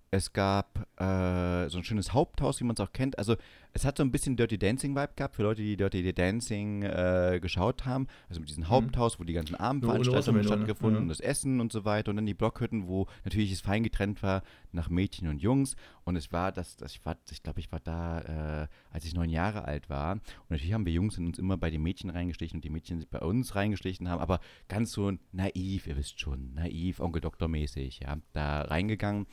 [0.09, 3.17] Es gab äh, so ein schönes Haupthaus, wie man es auch kennt.
[3.19, 3.35] Also
[3.73, 7.39] es hat so ein bisschen Dirty Dancing Vibe gehabt für Leute, die Dirty Dancing äh,
[7.41, 8.07] geschaut haben.
[8.29, 11.09] Also mit diesem Haupthaus, wo die ganzen Abendveranstaltungen stattgefunden, ja.
[11.09, 12.09] das Essen und so weiter.
[12.09, 15.75] Und dann die Blockhütten, wo natürlich es fein getrennt war nach Mädchen und Jungs.
[16.05, 19.13] Und es war das, das ich war, ich glaube, ich war da, äh, als ich
[19.13, 20.13] neun Jahre alt war.
[20.13, 22.99] Und natürlich haben wir Jungs in uns immer bei den Mädchen reingeschlichen und die Mädchen
[22.99, 24.39] sich bei uns reingeschlichen haben, aber
[24.69, 29.27] ganz so naiv, ihr wisst schon, naiv, Onkel Doktor mäßig, ja, da reingegangen.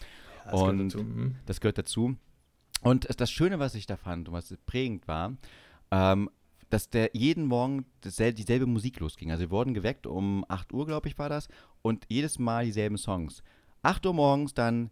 [0.44, 1.02] Das gehört Und- dazu.
[1.02, 1.36] Mhm.
[1.46, 2.16] Das gehört dazu.
[2.82, 5.36] Und das Schöne, was ich da fand und was prägend war,
[5.90, 6.28] ähm,
[6.70, 9.30] dass der jeden Morgen dasselbe, dieselbe Musik losging.
[9.30, 11.48] Also wir wurden geweckt um 8 Uhr, glaube ich, war das.
[11.82, 13.42] Und jedes Mal dieselben Songs.
[13.82, 14.90] 8 Uhr morgens dann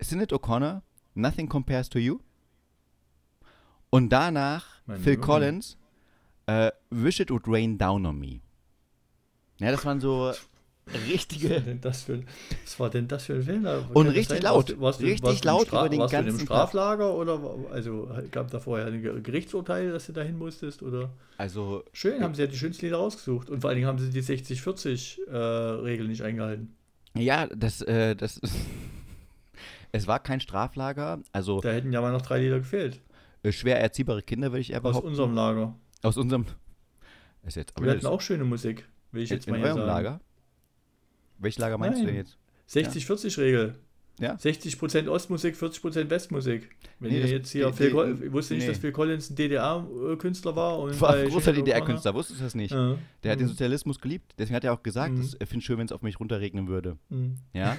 [0.00, 0.82] Sinead O'Connor,
[1.14, 2.18] Nothing Compares to You.
[3.90, 5.26] Und danach Mein Phil Junge.
[5.26, 5.76] Collins,
[6.46, 8.40] äh, Wish It Would Rain Down on Me.
[9.58, 10.32] Ja, das waren so
[10.86, 11.60] Was war richtige.
[11.60, 12.20] denn das für,
[12.64, 13.88] was war denn das für ein Fehler?
[13.94, 14.42] Und richtig sein?
[14.42, 14.56] laut.
[14.56, 16.48] Warst du- warst Richtig warst du laut Stra- über den warst du in ganzen einem
[16.48, 16.56] Tag.
[16.56, 21.10] Straflager oder wa- also gab da vorher ein Ge- Gerichtsurteil, dass du dahin musstest oder?
[21.38, 24.10] Also Schön, haben sie ja die schönsten Lieder rausgesucht und vor allen Dingen haben sie
[24.10, 26.74] die 60-40-Regel nicht eingehalten.
[27.14, 28.40] Ja, das, äh, das
[29.92, 33.00] Es war kein Straflager, also Da hätten ja mal noch drei Lieder gefehlt.
[33.42, 35.08] äh, schwer erziehbare Kinder, würde ich eher Aus behaupten.
[35.08, 35.74] unserem Lager.
[36.02, 36.46] Aus unserem.
[37.44, 39.66] Ist jetzt, aber Wir hatten auch schöne Musik, will ich in, jetzt in mal hier
[39.68, 39.86] eurem sagen.
[39.88, 40.20] Lager?
[41.42, 42.14] Welches Lager meinst du Nein.
[42.14, 42.38] denn jetzt?
[42.70, 43.74] 60-40-Regel.
[44.20, 44.34] Ja.
[44.36, 46.68] 60% Ostmusik, 40% Westmusik.
[47.00, 48.68] Wenn Nee, ihr das- jetzt hier die- Phil die- Collins, ich wusste nicht, nee.
[48.68, 50.78] dass Phil Collins ein DDR-Künstler war.
[50.78, 52.72] Und War ein großer DDR-Künstler, wusstest du das nicht?
[52.72, 52.96] Ja.
[53.22, 53.50] Der hat den Mhm.
[53.52, 55.20] Sozialismus geliebt, deswegen hat er auch gesagt, Mhm.
[55.22, 56.98] es- er findet schön, wenn es auf mich runterregnen würde.
[57.08, 57.36] Mhm.
[57.54, 57.76] Ja.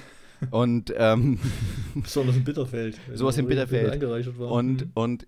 [0.50, 1.38] Und, ähm,
[1.94, 2.98] Besonders in Bitterfeld.
[3.14, 4.36] Sowas in er Bitterfeld.
[4.38, 4.90] Und, Mhm.
[4.94, 5.26] und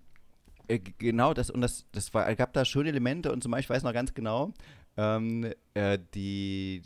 [0.67, 3.77] äh, genau das, und das, das war, gab da schöne Elemente und zum Beispiel, ich
[3.77, 4.53] weiß noch ganz genau,
[4.97, 6.81] ähm, äh, die,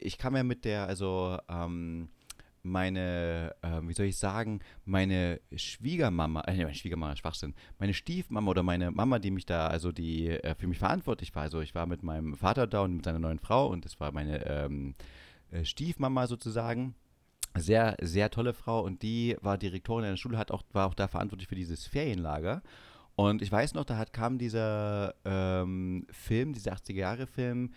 [0.00, 2.08] ich kam ja mit der, also, ähm,
[2.64, 8.50] meine, ähm, wie soll ich sagen, meine Schwiegermama, äh, nee, meine Schwiegermama, Schwachsinn, meine Stiefmama
[8.50, 11.74] oder meine Mama, die mich da, also die äh, für mich verantwortlich war, also ich
[11.74, 14.94] war mit meinem Vater da und mit seiner neuen Frau und das war meine ähm,
[15.50, 16.94] äh, Stiefmama sozusagen,
[17.54, 20.94] Sehr, sehr tolle Frau und die war Direktorin in der Schule, hat auch, war auch
[20.94, 22.62] da verantwortlich für dieses Ferienlager.
[23.14, 27.72] Und ich weiß noch, da hat, kam dieser ähm, Film, dieser 80er-Jahre-Film,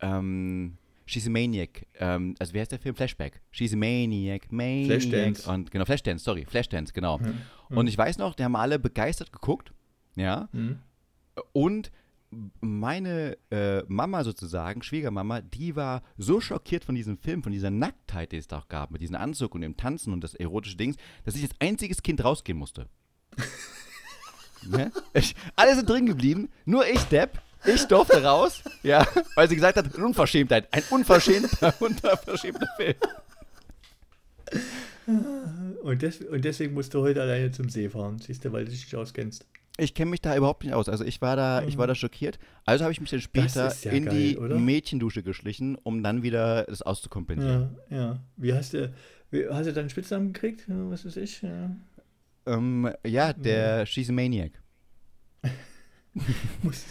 [0.00, 0.76] ähm,
[1.10, 1.86] She's a Maniac.
[1.98, 2.94] Ähm, also wie heißt der Film?
[2.94, 3.40] Flashback.
[3.50, 5.02] She's a Maniac, Maniac.
[5.02, 5.50] Flashdance.
[5.50, 7.18] Und genau, Flashdance, sorry, Flashdance, genau.
[7.18, 7.76] Mhm.
[7.76, 9.72] Und ich weiß noch, die haben alle begeistert geguckt.
[10.14, 10.48] Ja.
[10.52, 10.78] Mhm.
[11.52, 11.90] Und
[12.60, 18.30] meine äh, Mama sozusagen, Schwiegermama, die war so schockiert von diesem Film, von dieser Nacktheit,
[18.30, 20.96] die es da auch gab, mit diesem Anzug und dem Tanzen und das erotische Dings,
[21.24, 22.86] dass ich als einziges Kind rausgehen musste.
[24.66, 24.92] ne?
[25.14, 27.40] ich, alle sind drin geblieben, nur ich, Depp.
[27.66, 32.94] Ich durfte raus, ja, weil sie gesagt hat, Unverschämtheit, ein unverschämter, unverschämter Film.
[35.82, 38.70] Und, des, und deswegen musst du heute alleine zum See fahren, siehst du, weil du
[38.70, 39.46] dich nicht auskennst.
[39.76, 40.88] Ich kenne mich da überhaupt nicht aus.
[40.88, 42.38] Also ich war da, ich war da schockiert.
[42.66, 44.58] Also habe ich mich dann später ja in geil, die oder?
[44.58, 47.76] Mädchendusche geschlichen, um dann wieder das auszukompensieren.
[47.88, 48.20] Ja, ja.
[48.36, 48.92] Wie hast du,
[49.30, 50.64] wie, hast du deinen Spitznamen gekriegt?
[50.66, 51.40] Was weiß ich?
[51.40, 51.70] Ja.
[52.52, 54.52] Ähm, ja, der She's a Maniac.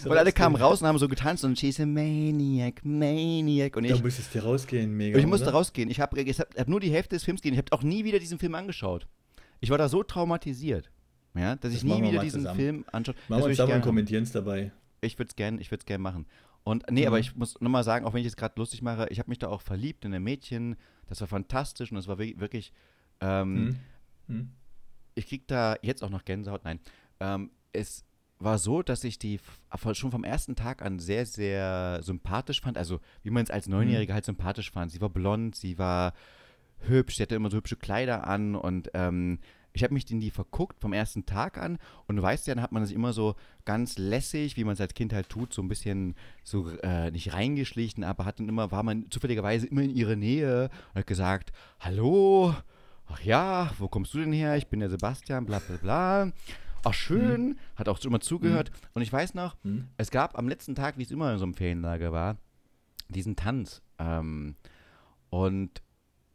[0.05, 3.75] Und alle kamen raus und haben so getanzt und She's a Maniac, Maniac.
[3.75, 5.15] Und Da ich, musstest du rausgehen, mega.
[5.17, 5.55] und ich musste oder?
[5.57, 5.89] rausgehen.
[5.89, 7.53] Ich habe ich hab, hab nur die Hälfte des Films gesehen.
[7.53, 9.07] Ich habe auch nie wieder diesen Film angeschaut.
[9.59, 10.89] Ich war da so traumatisiert,
[11.35, 12.59] ja, dass ich Das nie machen wir wieder diesen zusammen.
[12.59, 13.15] Film anschaue.
[13.27, 14.71] Machen wir ich zusammen und kommentieren es dabei.
[15.01, 16.25] Ich würde es gerne, ich würde es gerne machen.
[16.63, 17.07] Und nee, Mhm.
[17.07, 19.39] aber ich muss nochmal sagen, auch wenn ich es gerade lustig mache, ich habe mich
[19.39, 20.77] da auch verliebt in ein Mädchen.
[21.07, 22.71] Das war fantastisch und das war wi- wirklich.
[23.19, 23.75] Ähm,
[24.27, 24.35] Hm?
[24.35, 24.49] Hm?
[25.19, 26.63] Ich krieg da jetzt auch noch Gänsehaut.
[26.63, 26.79] Nein,
[27.19, 28.05] ähm, es
[28.39, 32.77] war so, dass ich die f- schon vom ersten Tag an sehr, sehr sympathisch fand.
[32.77, 34.91] Also wie man es als Neunjähriger halt sympathisch fand.
[34.91, 36.13] Sie war blond, sie war
[36.79, 39.39] hübsch, sie hatte immer so hübsche Kleider an und ähm,
[39.73, 41.77] ich habe mich in die verguckt vom ersten Tag an
[42.07, 44.81] und du weißt ja, dann hat man sich immer so ganz lässig, wie man es
[44.81, 48.71] als Kind halt tut, so ein bisschen so äh, nicht reingeschlichen, aber hat dann immer,
[48.71, 51.51] war man zufälligerweise immer in ihre Nähe und hat gesagt,
[51.81, 52.55] hallo,
[53.11, 54.55] ach ja, wo kommst du denn her?
[54.57, 56.31] Ich bin der Sebastian, bla bla bla.
[56.85, 58.71] Ach schön, hat auch immer zugehört.
[58.93, 59.87] Und ich weiß noch, Hm?
[59.97, 62.37] es gab am letzten Tag, wie es immer in so einem Ferienlager war,
[63.09, 63.81] diesen Tanz.
[63.97, 64.55] Ähm,
[65.29, 65.81] und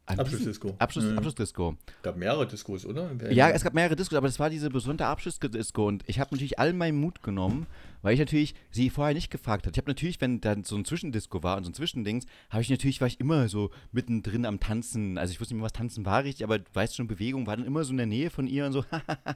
[0.07, 0.75] Abschlussdisco.
[0.77, 1.17] Abschluss, Mhm.
[1.17, 1.77] Abschlussdisco.
[2.03, 3.09] gab mehrere Diskos, oder?
[3.31, 6.59] Ja, es gab mehrere Diskos, aber das war diese besondere Abschlussdisco und ich habe natürlich
[6.59, 7.65] all meinen Mut genommen,
[8.05, 9.71] weil ich natürlich sie vorher nicht gefragt habe.
[9.71, 12.69] Ich habe natürlich, wenn dann so ein Zwischendisco war und so ein Zwischendings, habe ich
[12.69, 15.17] natürlich, war ich immer so mittendrin am Tanzen.
[15.17, 17.57] Also ich wusste nicht mehr, was Tanzen war richtig, aber du weißt schon, Bewegung war
[17.57, 18.85] dann immer so in der Nähe von ihr und so,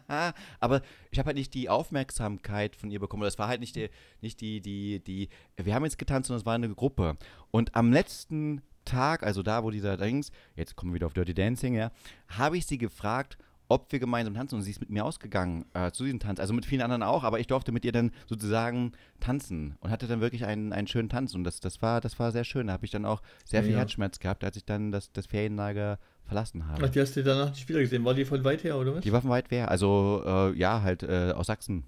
[0.59, 3.23] aber ich habe halt nicht die Aufmerksamkeit von ihr bekommen.
[3.23, 3.89] Das war halt nicht die,
[4.21, 7.17] nicht die, die, die, wir haben jetzt getanzt, sondern es war eine Gruppe.
[7.49, 11.33] Und am letzten Tag, also da, wo dieser Dings, jetzt kommen wir wieder auf Dirty
[11.33, 11.91] Dancing, ja,
[12.27, 15.91] habe ich sie gefragt, ob wir gemeinsam tanzen und sie ist mit mir ausgegangen äh,
[15.91, 18.91] zu diesem Tanz, also mit vielen anderen auch, aber ich durfte mit ihr dann sozusagen
[19.19, 22.31] tanzen und hatte dann wirklich einen, einen schönen Tanz und das, das, war, das war
[22.31, 22.67] sehr schön.
[22.67, 23.77] Da habe ich dann auch sehr viel Ja.
[23.77, 26.83] Herzschmerz gehabt, als ich dann das, das Ferienlager verlassen habe.
[26.85, 28.03] Ach, die hast du danach nicht wieder gesehen.
[28.05, 29.01] War die von weit her, oder was?
[29.03, 31.85] Die war von weit wer, also äh, ja, halt äh, aus Sachsen.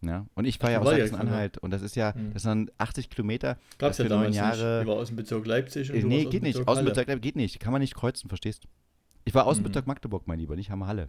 [0.00, 2.32] Ja, und ich war Ach, ja aus Sachsen-Anhalt und das ist ja, Hm.
[2.32, 3.58] das sind 80 Kilometer.
[3.78, 4.84] Gab's für ja neun damals Jahre- nicht.
[4.84, 5.90] Die war aus dem Bezirk Leipzig.
[5.90, 6.52] Äh, du nee, geht dem nicht.
[6.54, 7.08] Bezirk Außenbezirk.
[7.08, 7.58] Leipzig geht nicht.
[7.60, 8.64] Kann man nicht kreuzen, verstehst?
[9.24, 9.90] Ich war Außenbezirk Mhm.
[9.90, 11.08] Magdeburg, mein Lieber, nicht Hammer-Halle.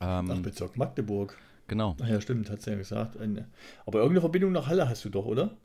[0.00, 1.36] Ähm, Ach, Bezirk Magdeburg.
[1.68, 1.96] genau.
[2.02, 3.16] Ach ja, stimmt, hat sie ja gesagt.
[3.16, 3.48] Eine-
[3.86, 5.56] Aber irgendeine Verbindung nach Halle hast du doch, oder?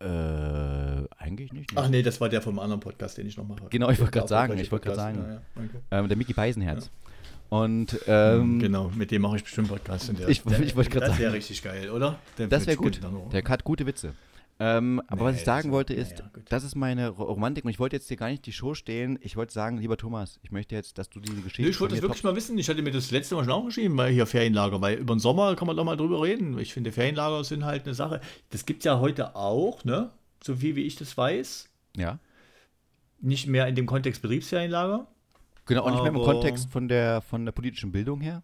[0.00, 1.70] Äh, eigentlich nicht.
[1.76, 3.66] Ach nee, das war der vom anderen Podcast, den ich noch mache.
[3.70, 5.18] Genau, ich wollte gerade sagen, ich wollte gerade sagen.
[5.22, 5.78] Ja, ja, okay.
[5.92, 6.90] Ähm, der Mickey Beisenherz.
[7.48, 10.08] Und ähm, genau, mit dem mache ich bestimmt Podcast.
[10.18, 11.34] Der, Ich- ich wollte gerade Das wäre sagen.
[11.34, 12.18] richtig geil, oder?
[12.38, 13.00] Der das wäre gut.
[13.32, 14.14] Der hat gute Witze.
[14.60, 16.44] Ähm, aber was Nee, ich sagen wollte ist, gut.
[16.48, 19.18] das ist meine Ro- Romantik und ich wollte jetzt dir gar nicht die Show stehlen.
[19.20, 21.62] Ich wollte sagen, lieber Thomas, ich möchte jetzt, dass du diese Geschichte.
[21.62, 22.56] Nee, ich wollte mir wirklich mal wissen.
[22.56, 25.56] Ich hatte mir das letzte Mal schon aufgeschrieben, weil hier Ferienlager, weil über den Sommer
[25.56, 26.56] kann man doch mal drüber reden.
[26.60, 28.20] Ich finde, Ferienlager sind halt eine Sache.
[28.50, 30.10] Das gibt es ja heute auch, ne?
[30.42, 31.68] So viel wie ich das weiß.
[31.96, 32.20] Ja.
[33.20, 35.08] Nicht mehr in dem Kontext Betriebsferienlager.
[35.66, 38.42] Genau, auch nicht mehr im Kontext von der, von der politischen Bildung her.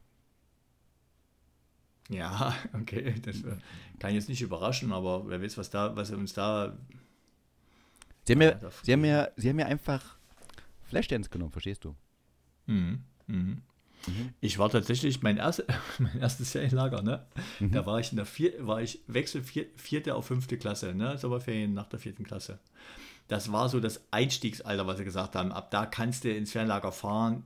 [2.10, 3.14] Ja, okay.
[3.22, 3.56] Das äh,
[3.98, 6.76] kann jetzt nicht überraschen, aber wer weiß, was da, was uns da.
[8.26, 10.16] Sie haben, Ja, mir, das- sie haben, mir, sie haben mir einfach
[10.84, 11.94] Flashdance genommen, verstehst du?
[12.66, 13.04] Mhm.
[13.26, 13.62] Mhm.
[14.06, 14.34] Mhm.
[14.40, 15.64] Ich war tatsächlich mein, erst,
[15.98, 17.26] mein erstes Ferienlager, ne?
[17.58, 17.72] Mhm.
[17.72, 21.18] Da war ich in der vier, war ich Wechsel vier, vierte auf fünfte Klasse, ne?
[21.18, 22.58] Sommerferien nach der vierten Klasse.
[23.28, 25.52] Das war so das Einstiegsalter, was sie gesagt haben.
[25.52, 27.44] Ab da kannst du ins Ferienlager fahren.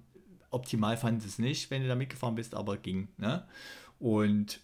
[0.51, 3.09] Optimal sie es nicht, wenn du da mitgefahren bist, aber ging.
[3.19, 3.45] Ne?
[4.05, 4.61] Und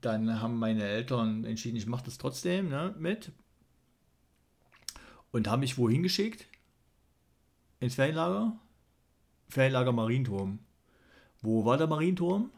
[0.00, 3.32] dann haben meine Eltern entschieden, ich mache das trotzdem ne, mit.
[5.32, 6.46] Und haben mich wohin geschickt?
[7.80, 8.56] Ins Ferienlager?
[9.48, 10.60] Ferienlager Marienturm.
[11.40, 12.50] Wo war der Marienturm?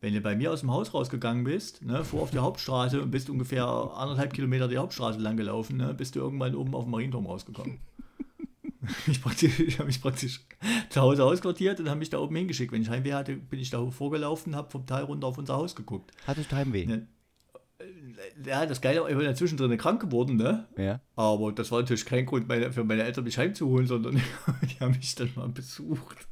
[0.00, 3.12] Wenn du bei mir aus dem Haus rausgegangen bist, ne, fuhr auf die Hauptstraße und
[3.12, 6.90] bist ungefähr anderthalb Kilometer die Hauptstraße lang gelaufen, ne, bist du irgendwann oben auf dem
[6.90, 7.78] Marienturm rausgekommen.
[9.22, 10.40] Praktisch, ich habe mich praktisch
[10.88, 12.72] zu Hause ausquartiert und habe mich da oben hingeschickt.
[12.72, 15.74] Wenn ich Heimweh hatte, bin ich da vorgelaufen, habe vom Tal runter auf unser Haus
[15.74, 16.12] geguckt.
[16.26, 16.86] Hattest du Heimweh?
[16.86, 17.08] Ne,
[18.44, 20.66] ja, das Geile, ich bin ja zwischendrin krank geworden, ne?
[20.76, 21.00] Ja.
[21.16, 24.14] Aber das war natürlich kein Grund meine, für meine Eltern, mich heimzuholen, sondern
[24.62, 26.26] die haben mich dann mal besucht.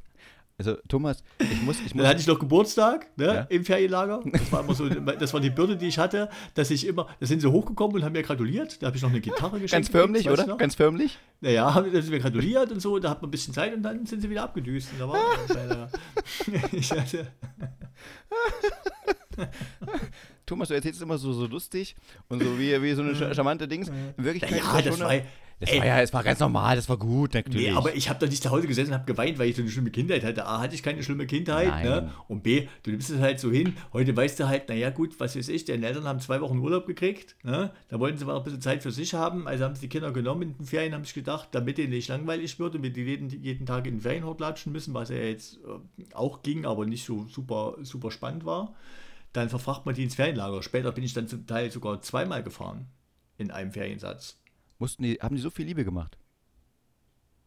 [0.57, 2.03] Also Thomas, ich muss, ich muss.
[2.03, 3.41] Dann hatte ich noch Geburtstag ne, Ja.
[3.49, 4.21] im Ferienlager.
[4.31, 7.25] Das war immer so, das war die Bürde, die ich hatte, dass ich immer, da
[7.25, 8.81] sind sie hochgekommen und haben mir gratuliert.
[8.81, 9.71] Da habe ich noch eine Gitarre geschenkt.
[9.71, 10.45] Ganz förmlich, oder?
[10.45, 10.57] noch?
[10.59, 11.17] Ganz förmlich?
[11.41, 14.05] Naja, haben sie mir gratuliert und so, da hat man ein bisschen Zeit und dann
[14.05, 14.89] sind sie wieder abgedüst.
[14.93, 15.19] Und da war
[16.71, 17.27] ich hatte,
[20.45, 21.95] Thomas, du erzählst es immer so, so lustig
[22.29, 23.89] und so wie, wie so eine charmante Dings.
[24.17, 25.21] In Wirklichkeit ja, das schon war,
[25.59, 27.69] das ey, war ja, es war ganz normal, das war gut, natürlich.
[27.69, 29.61] Nee, aber ich habe da nicht zu Hause gesessen und habe geweint, weil ich so
[29.61, 30.45] eine schlimme Kindheit hatte.
[30.45, 31.67] A, hatte ich keine schlimme Kindheit.
[31.67, 31.85] Nein.
[31.85, 32.11] Ne?
[32.27, 33.75] Und B, du nimmst es halt so hin.
[33.93, 36.85] Heute weißt du halt, naja, gut, was weiß ich, deine Eltern haben zwei Wochen Urlaub
[36.85, 37.35] gekriegt.
[37.43, 37.71] Ne?
[37.87, 39.47] Da wollten sie mal ein bisschen Zeit für sich haben.
[39.47, 42.09] Also haben sie die Kinder genommen in den Ferien, haben sich gedacht, damit denen nicht
[42.09, 45.15] langweilig wird und wir die jeden, jeden Tag in den Ferienhort latschen müssen, was ja
[45.15, 48.75] jetzt äh, auch ging, aber nicht so super, super spannend war.
[49.33, 50.63] Dann verfracht man die ins Ferienlager.
[50.63, 52.87] Später bin ich dann zum Teil sogar zweimal gefahren
[53.37, 54.39] in einem Feriensatz.
[54.79, 56.17] Mussten die, haben die so viel Liebe gemacht?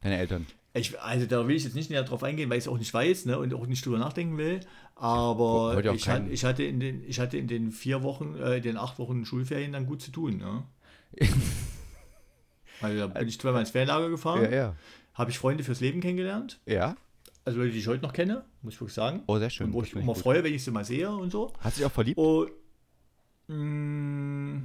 [0.01, 0.47] Deine Eltern.
[0.74, 2.93] Ich, also da will ich jetzt nicht näher drauf eingehen, weil ich es auch nicht
[2.93, 4.61] weiß ne, und auch nicht drüber nachdenken will.
[4.95, 8.76] Aber ich, hatte, ich, hatte in den, ich hatte in den vier Wochen, äh, den
[8.76, 10.37] acht Wochen Schulferien dann gut zu tun.
[10.37, 10.64] Ne?
[12.82, 14.74] Also da bin ich zweimal ins Ferienlager gefahren, ja.
[15.14, 16.61] habe ich Freunde fürs Leben kennengelernt.
[16.66, 16.95] Ja?
[17.47, 19.22] Also Leute, die ich heute noch kenne, muss ich wirklich sagen.
[19.28, 19.68] Oh, sehr schön.
[19.68, 20.22] Und wo Das ich finde immer gut.
[20.22, 21.53] freue, wenn ich sie mal sehe und so.
[21.61, 22.18] Hast du dich auch verliebt?
[22.18, 22.51] Und,
[23.47, 24.62] mh,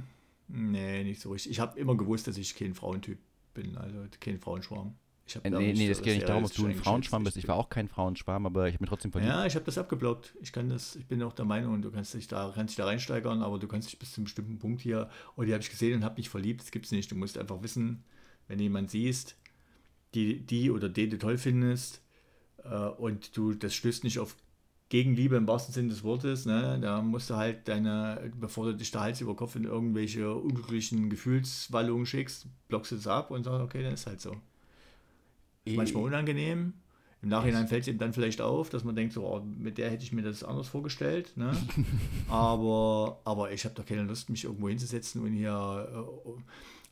[0.48, 1.52] nee, nicht so richtig.
[1.52, 3.18] Ich habe immer gewusst, dass ich kein Frauentyp
[3.54, 4.94] bin, also kein Frauenschwarm.
[5.24, 7.24] Ich Äh, nee, nee, so das geht nicht darum, ob du ein eingeschätzt.
[7.24, 7.36] bist.
[7.36, 9.32] Ich war auch kein Frauenschwarm, aber ich habe mich trotzdem verliebt.
[9.32, 10.34] Ja, ich habe das abgeblockt.
[10.40, 12.86] Ich kann das, ich bin auch der Meinung, du kannst dich da, kannst dich da
[12.86, 15.70] reinsteigern, aber du kannst dich bis zu einem bestimmten Punkt hier, oh, die habe ich
[15.70, 17.12] gesehen und habe mich verliebt, das gibt's nicht.
[17.12, 18.02] Du musst einfach wissen,
[18.48, 19.36] wenn du jemanden siehst,
[20.14, 22.02] die, die oder den du toll findest,
[22.98, 24.36] und du, das stößt nicht auf
[24.88, 28.90] Gegenliebe im wahrsten Sinne des Wortes, ne, da musst du halt deine, bevor du dich
[28.90, 33.62] da Hals über Kopf in irgendwelche unglücklichen Gefühlswallungen schickst, blockst du es ab und sagst,
[33.62, 34.36] okay, dann ist halt so
[35.64, 36.74] Eh, manchmal unangenehm.
[37.22, 39.90] Im Nachhinein fällt es ihm dann vielleicht auf, dass man denkt, so, oh, mit der
[39.90, 41.36] hätte ich mir das anders vorgestellt.
[41.36, 41.52] Ne?
[42.28, 45.88] aber, aber ich habe doch keine Lust, mich irgendwo hinzusetzen und hier.
[45.92, 46.30] äh,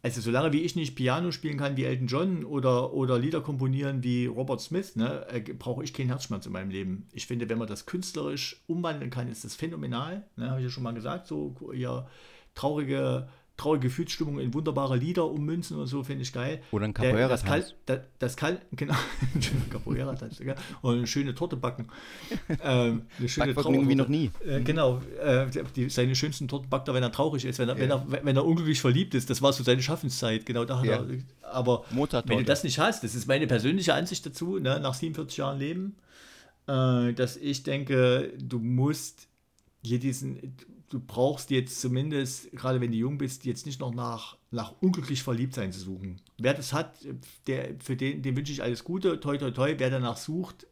[0.02, 4.02] Also, solange wie ich nicht Piano spielen kann wie Elton John oder, oder Lieder komponieren
[4.02, 7.06] wie Robert Smith, ne, äh, brauche ich keinen Herzschmerz in meinem Leben.
[7.12, 10.24] Ich finde, wenn man das künstlerisch umwandeln kann, ist das phänomenal.
[10.36, 12.06] Ne, habe ich ja schon mal gesagt, so ja,
[12.54, 13.28] traurige,
[13.60, 16.62] traurige Gefühlsstimmung in wunderbare Lieder ummünzen und so, finde ich geil.
[16.72, 17.74] Oder ein Capoeira-Tanz.
[17.86, 18.94] das, das kann, genau,
[19.34, 20.54] ein schöner Capoeira-Tanz, ja.
[20.82, 21.88] und eine schöne Torte backen.
[22.62, 24.30] Ähm, eine schöne Backvergnügen irgendwie noch nie.
[24.46, 25.46] Äh, genau, äh,
[25.76, 28.36] die, seine schönsten Torten backt er, wenn er traurig ist, wenn er, wenn, er, wenn
[28.36, 29.30] er unglücklich verliebt ist.
[29.30, 30.96] Das war so seine Schaffenszeit, genau da hat Ja.
[30.96, 31.06] er.
[31.42, 35.38] Aber wenn du das nicht hast, das ist meine persönliche Ansicht dazu, ne, nach 47
[35.38, 35.96] Jahren Leben,
[36.66, 39.28] äh, dass ich denke, du musst
[39.82, 40.56] hier diesen,
[40.90, 45.22] du brauchst jetzt zumindest, gerade wenn du jung bist, jetzt nicht noch nach, nach unglücklich
[45.22, 46.20] verliebt sein zu suchen.
[46.38, 46.98] Wer das hat,
[47.46, 50.66] der, für den, dem wünsche ich alles Gute, toi toi toi, wer danach sucht,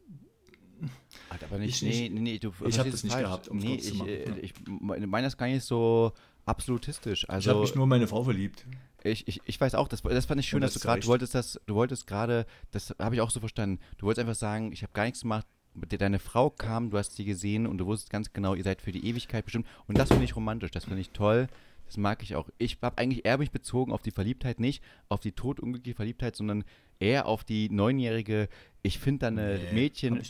[1.31, 3.25] Hat aber nicht, Ich nee, nee, nee, du Ich hab verstehst das nicht falsch.
[3.25, 4.37] gehabt, um nee, zu ich, machen, äh, ja.
[4.43, 6.13] ich meine das gar nicht so
[6.47, 7.25] absolutistisch.
[7.25, 8.67] ich Also habe mich nur in meine Frau verliebt.
[9.05, 11.07] Ich, ich, ich weiß auch, das, das fand ich schön, dass das du gerade, du
[11.07, 14.73] wolltest das, du wolltest gerade, das habe ich auch so verstanden, du wolltest einfach sagen,
[14.73, 15.47] ich habe gar nichts gemacht,
[15.87, 18.93] deine Frau kam, du hast sie gesehen und du wusstest ganz genau, ihr seid für
[18.93, 21.49] die Ewigkeit bestimmt und das finde ich romantisch, das finde ich toll,
[21.87, 22.49] das mag ich auch.
[22.59, 26.65] Ich habe eigentlich eher mich bezogen auf die Verliebtheit, nicht auf die totunglückliche Verliebtheit, sondern
[27.01, 28.49] eher auf die neunjährige,
[28.83, 30.21] ich finde deine Nee, Mädchen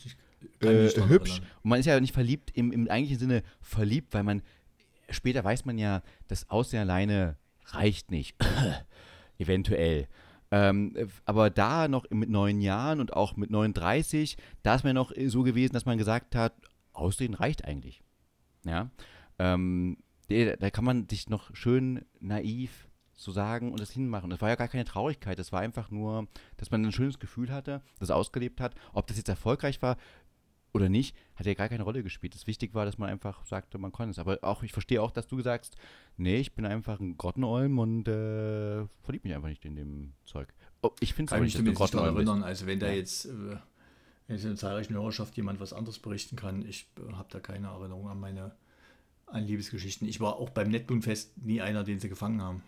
[0.61, 1.41] äh, hübsch.
[1.63, 4.43] Und man ist ja nicht verliebt im, im eigentlichen Sinne verliebt, weil man
[5.11, 7.37] später weiß man ja, das Aussehen alleine
[7.67, 8.37] reicht nicht.
[9.39, 10.09] Eventuell.
[10.51, 14.95] Ähm, äh, aber da noch mit neun Jahren und auch mit 39, da ist man
[14.95, 16.55] noch so gewesen, dass man gesagt hat,
[16.93, 18.03] Aussehen reicht eigentlich.
[18.65, 18.91] Ja.
[19.39, 24.31] Ähm, da kann man sich noch schön naiv so sagen und das hinmachen.
[24.31, 27.53] Das war ja gar keine Traurigkeit, das war einfach nur, dass man ein schönes Gefühl
[27.53, 28.75] hatte, das ausgelebt hat.
[28.93, 29.97] Ob das jetzt erfolgreich war
[30.73, 32.35] oder nicht, hat ja gar keine Rolle gespielt.
[32.35, 34.19] Das wichtig war, dass man einfach sagte, man konnte es.
[34.19, 35.77] Aber auch, ich verstehe auch, dass du sagst,
[36.17, 40.53] nee, ich bin einfach ein Grottenolm und äh, verlieb mich einfach nicht in dem Zeug.
[40.83, 42.43] Oh, ich finde es Kann aber mich nicht, dass du Grottenolm erinnern.
[42.43, 42.95] Also wenn da Ja.
[42.95, 43.57] jetzt äh,
[44.27, 47.41] wenn jetzt in der zahlreichen Hörerschaft jemand was anderes berichten kann, ich äh, habe da
[47.41, 48.53] keine Erinnerung an meine
[49.27, 50.09] an Liebesgeschichten.
[50.09, 52.63] Ich war auch beim Neptunfest nie einer, den sie gefangen haben.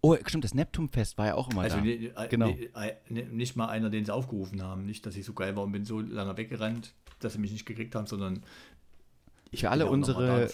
[0.00, 1.82] Oh, stimmt, das Neptunfest war ja auch immer Also da.
[1.82, 2.48] ne, äh, Genau.
[2.48, 4.86] ne, ne, nicht mal einer, den sie aufgerufen haben.
[4.86, 7.66] Nicht, dass ich so geil war und bin so lange weggerannt, dass sie mich nicht
[7.66, 8.42] gekriegt haben, sondern
[9.50, 10.48] Ich Für alle unsere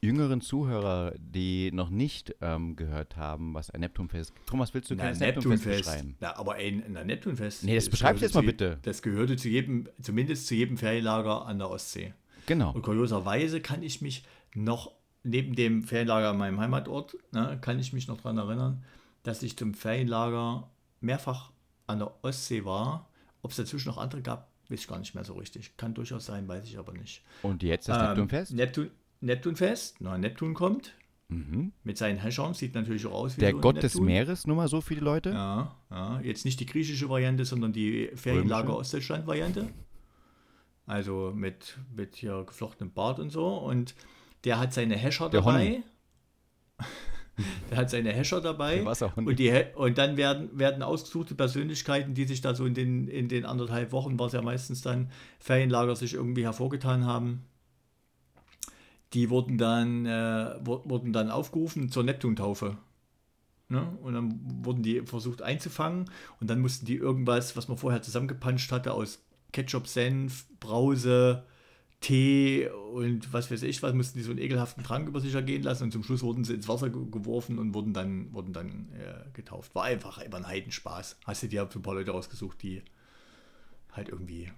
[0.00, 4.46] jüngeren Zuhörer, die noch nicht ähm, gehört haben, was ein Neptunfest ist.
[4.46, 5.84] Thomas, willst du Na, das Neptunfest Neptunfest.
[5.90, 6.16] beschreiben?
[6.20, 7.64] Na, aber ein na, Neptunfest.
[7.64, 8.78] Nee, das das beschreibst du gehörte jetzt mal bitte.
[8.82, 12.14] Das gehörte zu jedem, zumindest zu jedem Ferienlager an der Ostsee.
[12.46, 12.72] Genau.
[12.72, 14.22] Und kurioserweise kann ich mich
[14.54, 14.92] noch,
[15.26, 18.84] neben dem Ferienlager an meinem Heimatort, ne, kann ich mich noch daran erinnern,
[19.22, 20.70] dass ich zum Ferienlager
[21.00, 21.50] mehrfach
[21.86, 23.08] an der Ostsee war.
[23.42, 25.76] Ob es dazwischen noch andere gab, weiß ich gar nicht mehr so richtig.
[25.76, 27.22] Kann durchaus sein, weiß ich aber nicht.
[27.42, 28.52] Und jetzt das Ähm, Neptunfest?
[28.54, 30.92] Neptun, Neptunfest, na, Neptun kommt
[31.28, 31.72] Mhm.
[31.82, 33.98] mit seinen Häschern, sieht natürlich auch aus wie Der so Gott des.
[33.98, 35.30] Meeres, nur mal so die Leute.
[35.30, 38.76] Ja, ja, jetzt nicht die griechische Variante, sondern die Ferienlager?
[38.76, 39.68] Ostdeutschland-Variante.
[40.86, 43.56] Also mit, mit hier geflochtenem Bart und so.
[43.56, 43.94] Und
[44.44, 45.82] der hat seine Häscher Der dabei.
[47.70, 48.84] der hat seine Häscher dabei.
[49.26, 53.28] Und, die, und dann werden, werden ausgesuchte Persönlichkeiten, die sich da so in den, in
[53.28, 57.44] den anderthalb Wochen, was ja meistens dann Ferienlager sich irgendwie hervorgetan haben,
[59.12, 62.76] die wurden dann, äh, wu- wurden dann aufgerufen zur Neptuntaufe.
[63.68, 63.96] Ne?
[64.02, 66.10] Und dann wurden die versucht einzufangen
[66.40, 71.44] und dann mussten die irgendwas, was man vorher zusammengepanscht hatte, aus Ketchup, Senf, Brause,
[72.00, 75.62] Tee und was weiß ich was, mussten die so einen ekelhaften Trank über sich ergehen
[75.62, 78.88] lassen und zum Schluss wurden sie ins Wasser ge- geworfen und wurden dann, wurden dann
[78.92, 79.74] äh, getauft.
[79.74, 81.18] War einfach immer ein Heidenspaß.
[81.24, 82.82] Hast du dir ein paar Leute rausgesucht, die
[83.92, 84.54] halt irgendwie kann,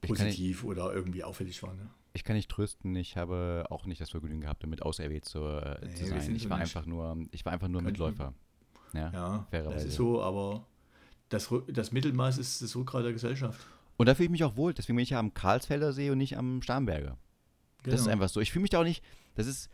[0.00, 1.76] nicht, positiv oder irgendwie auffällig waren.
[1.76, 1.90] Ne?
[2.14, 5.78] ich kann nicht trösten, ich habe auch nicht das Vergnügen gehabt, damit auserwählt zu, äh,
[5.86, 6.34] Nee, zu sein.
[6.34, 6.74] Ich war nicht.
[6.74, 8.34] einfach nur, ich war einfach nur Könnten- Mitläufer.
[8.94, 10.66] Ja, Ja, das ist so, aber
[11.28, 13.64] das, das Mittelmaß ist das Rückgrat der Gesellschaft.
[14.00, 14.72] Und da fühle ich mich auch wohl.
[14.72, 17.18] Deswegen bin ich ja am Karlsfelder See und nicht am Starnberger.
[17.82, 18.12] Das ist Genau.
[18.12, 18.40] einfach so.
[18.40, 19.04] Ich fühle mich da auch nicht.
[19.34, 19.68] Das ist,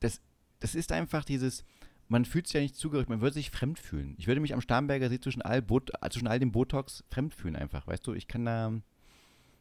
[0.00, 0.20] das,
[0.58, 1.64] das ist einfach dieses.
[2.08, 4.16] Man fühlt sich ja nicht zugehörig, man würde sich fremd fühlen.
[4.18, 7.54] Ich würde mich am Starnberger See zwischen all, Bot, zwischen all dem Botox fremd fühlen,
[7.54, 7.86] einfach.
[7.86, 8.72] Weißt du, ich kann da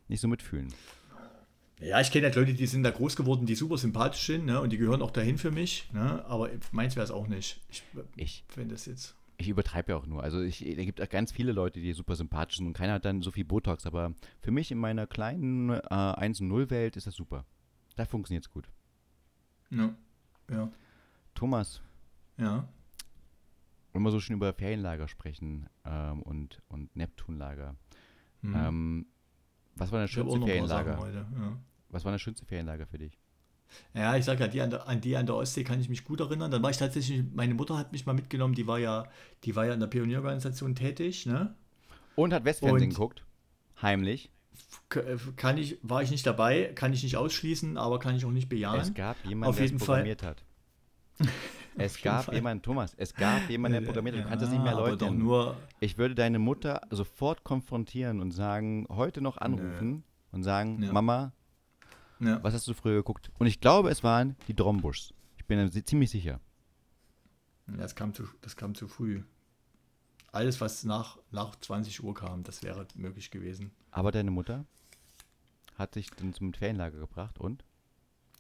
[0.08, 0.74] nicht so mitfühlen.
[1.80, 4.60] Ja, ich kenne halt Leute, die sind da groß geworden, die super sympathisch sind ne,
[4.60, 5.92] und die gehören auch dahin für mich.
[5.94, 7.62] Ne, aber meins wäre es auch nicht.
[7.70, 7.84] Ich
[8.16, 9.16] Ich, finde das jetzt.
[9.38, 10.24] Ich übertreibe ja auch nur.
[10.24, 13.06] Also ich, da gibt es ganz viele Leute, die super sympathisch sind und keiner hat
[13.06, 13.86] dann so viel Botox.
[13.86, 17.46] Aber für mich in meiner kleinen äh, 1-0-Welt ist das super.
[17.96, 18.70] Da funktioniert es gut.
[19.70, 19.94] Ja,
[20.50, 20.72] ja,
[21.36, 21.82] Thomas,
[22.38, 22.68] ja.
[23.94, 27.76] wenn wir so schön über Ferienlager sprechen ähm, und, und Neptunlager.
[28.42, 28.56] Hm.
[28.56, 29.06] Ähm,
[29.76, 30.98] was war das auch schönste Ferienlager?
[30.98, 31.28] heute.
[31.36, 31.58] Ja.
[31.90, 33.20] Was war das schönste Ferienlager für dich?
[33.94, 36.04] Ja, ich sage ja, die an, der, an die an der Ostsee kann ich mich
[36.04, 36.52] gut erinnern.
[36.52, 39.06] Dann war ich tatsächlich, meine Mutter hat mich mal mitgenommen, die war ja,
[39.44, 41.56] die war ja in der Pionierorganisation tätig, ne?
[42.16, 43.24] Und hat Westfernsehen Und- geguckt?
[43.82, 44.32] Heimlich?
[44.96, 48.32] Äh, Kann ich, war ich nicht dabei, kann ich nicht ausschließen, aber kann ich auch
[48.32, 48.80] nicht bejahen.
[48.80, 49.88] Es gab jemanden, Auf der es jeden Fall.
[50.04, 50.44] programmiert hat.
[51.80, 54.24] Es gab jemanden, Thomas, es gab jemanden, der programmiert hat.
[54.26, 55.16] Du kannst das nicht mehr erläutern.
[55.20, 60.92] nur, Ich würde deine Mutter sofort konfrontieren und sagen, heute noch anrufen und sagen, Ja.
[60.92, 61.34] Mama,
[62.20, 62.44] ja.
[62.44, 63.32] was hast du früher geguckt?
[63.38, 65.14] Und ich glaube, es waren die Drombuschs.
[65.38, 66.40] Ich bin mir ziemlich sicher.
[67.68, 69.24] Ja, Das kam zu, das kam zu früh.
[70.32, 73.72] Alles, was nach, nach 20 Uhr kam, das wäre möglich gewesen.
[73.92, 74.66] Aber deine Mutter
[75.78, 77.64] hat sich dann zum Ferienlager gebracht und?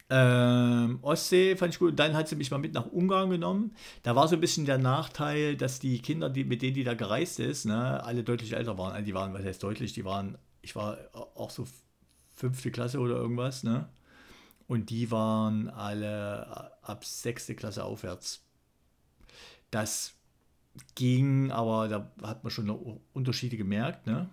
[0.09, 1.99] Ähm, Ostsee fand ich gut.
[1.99, 3.75] Dann hat sie mich mal mit nach Ungarn genommen.
[4.03, 6.93] Da war so ein bisschen der Nachteil, dass die Kinder, die, mit denen die da
[6.93, 8.93] gereist ist, ne, alle deutlich älter waren.
[8.93, 11.67] Also die waren, was heißt deutlich, die waren, ich war auch so
[12.37, 13.89] fünfte Klasse oder irgendwas, ne?
[14.67, 18.43] Und die waren alle ab sechste Klasse aufwärts.
[19.71, 20.13] Das
[20.95, 22.69] ging, aber da hat man schon
[23.13, 24.29] Unterschiede gemerkt, ne?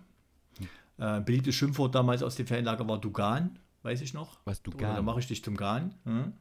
[0.97, 4.39] Äh, beliebtes Schimpfwort damals aus dem Ferienlager war Dugan, weiß ich noch.
[4.45, 5.93] Was du Oder da mache ich dich zum Gahn.
[6.05, 6.33] Hm?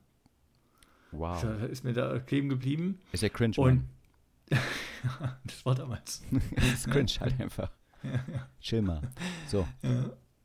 [1.10, 1.42] Wow.
[1.42, 3.00] Da ist mir da kleben geblieben.
[3.10, 3.88] Ist ja cringe, Und
[5.44, 6.22] das war damals.
[6.54, 7.70] Das ist cringe halt einfach.
[8.60, 9.00] Chill mal.
[9.48, 9.66] So.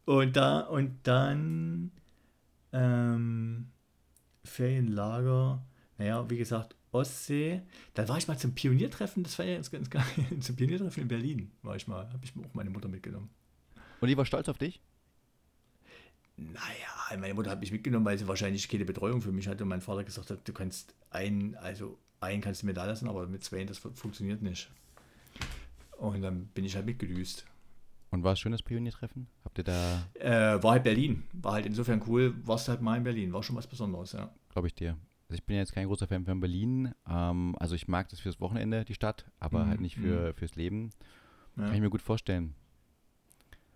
[0.10, 1.92] Und da und dann
[2.74, 3.68] ähm,
[4.44, 5.64] Ferienlager,
[6.00, 7.62] naja, wie gesagt, Ostsee.
[7.94, 10.04] Dann war ich mal zum Pioniertreffen, das war ja ganz, ganz geil.
[10.40, 13.30] Zum Pioniertreffen in Berlin war ich mal, habe ich auch meine Mutter mitgenommen.
[14.02, 14.82] Und die war stolz auf dich?
[16.38, 19.70] Naja, meine Mutter hat mich mitgenommen, weil sie wahrscheinlich keine Betreuung für mich hatte und
[19.70, 23.28] mein Vater gesagt hat, du kannst einen, also einen kannst du mir da lassen, aber
[23.28, 24.72] mit zwei, das fu- funktioniert nicht.
[25.98, 27.46] Und dann bin ich halt mitgedüst.
[28.12, 29.28] Und war es schön, das Pioniertreffen?
[29.46, 31.24] Habt ihr da, Äh, war halt Berlin.
[31.34, 33.32] War halt insofern cool, warst halt mal in Berlin.
[33.34, 34.30] War schon was Besonderes, ja.
[34.50, 34.98] glaube ich dir?
[35.30, 36.92] Also ich bin jetzt kein großer Fan von Berlin.
[37.08, 40.56] Ähm, also ich mag das fürs Wochenende, die Stadt, aber Mhm, halt nicht für, fürs
[40.56, 40.90] Leben.
[41.56, 41.80] Kann ich ja.
[41.82, 42.56] mir gut vorstellen.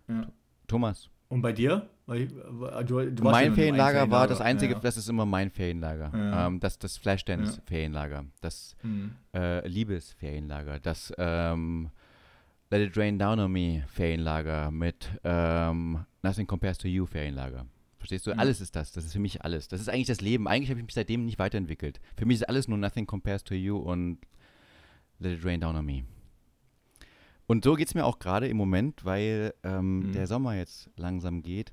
[0.08, 0.26] ja.
[0.66, 1.88] Thomas, Und bei dir?
[2.06, 2.42] Weil, du,
[2.84, 4.80] du ja nur mein in Ferienlager einem war das einzige, Ja.
[4.80, 6.10] das ist immer mein Ferienlager.
[6.14, 6.46] Ja.
[6.46, 7.62] Ähm, das das Flashdance Ja.
[7.66, 8.24] Ferienlager.
[8.40, 9.12] Das Hm.
[9.34, 10.80] äh, Liebesferienlager.
[10.80, 11.90] Das ähm,
[12.74, 17.66] Let It Rain Down on Me Ferienlager mit ähm, Nothing Compares to You Ferienlager.
[17.98, 18.36] Verstehst du?
[18.36, 18.90] Alles ist das.
[18.90, 19.68] Das ist für mich alles.
[19.68, 20.48] Das ist eigentlich das Leben.
[20.48, 22.00] Eigentlich habe ich mich seitdem nicht weiterentwickelt.
[22.16, 24.18] Für mich ist alles nur Nothing compares to you und
[25.20, 26.02] Let it rain down on me.
[27.46, 30.12] Und so geht es mir auch gerade im Moment, weil ähm, Mhm.
[30.12, 31.72] der Sommer jetzt langsam geht.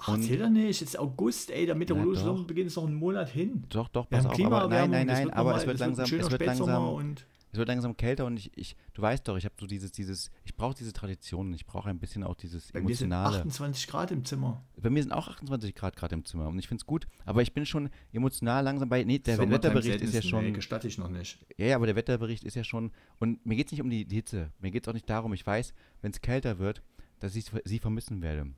[0.00, 2.22] Ach, erzähl doch nicht, jetzt ist August, ey, der meteorologische.
[2.24, 3.64] Sommerbeginn ist noch ein Monat hin.
[3.70, 4.38] Doch, doch, pass auf.
[4.38, 7.06] Aber nein, nein, nein, aber es wird langsam, es wird langsam,
[7.54, 10.30] es wird langsam kälter und ich, ich du weißt doch, ich habe so dieses, dieses,
[10.44, 13.38] ich brauche diese Tradition, ich brauche ein bisschen auch dieses bei mir sind emotionale.
[13.38, 14.64] 28 Grad im Zimmer.
[14.76, 17.42] Bei mir sind auch 28 Grad gerade im Zimmer und ich finde es gut, aber
[17.42, 20.98] ich bin schon emotional langsam bei, nee, der Wetterbericht ist ja schon, Nee, gestatte ich
[20.98, 21.38] noch nicht.
[21.56, 22.90] Ja, ja, aber der Wetterbericht ist ja schon.
[23.18, 24.50] Und mir geht es nicht um die Hitze.
[24.58, 26.82] Mir geht es auch nicht darum, ich weiß, wenn es kälter wird,
[27.20, 28.50] dass ich sie vermissen werde.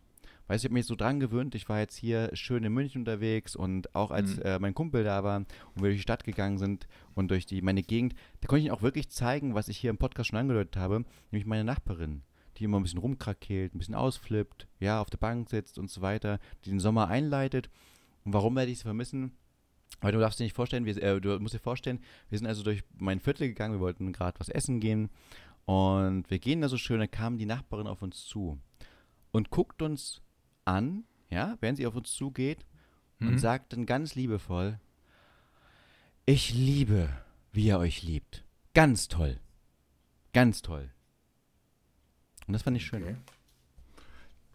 [0.48, 1.54] Weißt du, ich habe mich so dran gewöhnt.
[1.54, 4.42] Ich war jetzt hier schön in München unterwegs und auch als Mhm.
[4.42, 7.62] äh, mein Kumpel da war und wir durch die Stadt gegangen sind und durch die,
[7.62, 10.38] meine Gegend, da konnte ich ihnen auch wirklich zeigen, was ich hier im Podcast schon
[10.38, 12.22] angedeutet habe, nämlich meine Nachbarin,
[12.56, 16.00] die immer ein bisschen rumkrakeelt, ein bisschen ausflippt, ja, auf der Bank sitzt und so
[16.00, 17.68] weiter, die den Sommer einleitet.
[18.24, 19.32] Und warum werde ich sie vermissen?
[20.00, 22.62] Weil du darfst dir nicht vorstellen, wir, äh, du musst dir vorstellen, wir sind also
[22.62, 25.10] durch mein Viertel gegangen, wir wollten gerade was essen gehen
[25.64, 28.58] und wir gehen da so schön, da kam die Nachbarin auf uns zu
[29.32, 30.22] und guckt uns
[30.66, 32.66] an, ja, während sie auf uns zugeht
[33.20, 33.38] und Mhm.
[33.38, 34.78] sagt dann ganz liebevoll,
[36.26, 37.08] ich liebe,
[37.52, 38.44] wie ihr euch liebt.
[38.74, 39.38] Ganz toll.
[40.32, 40.90] Ganz toll.
[42.46, 43.02] Und das fand ich schön.
[43.02, 43.16] Okay.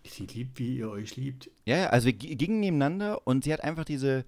[0.05, 1.49] Sie liebt, wie ihr euch liebt.
[1.65, 4.25] Ja, also wir gingen nebeneinander und sie hat einfach diese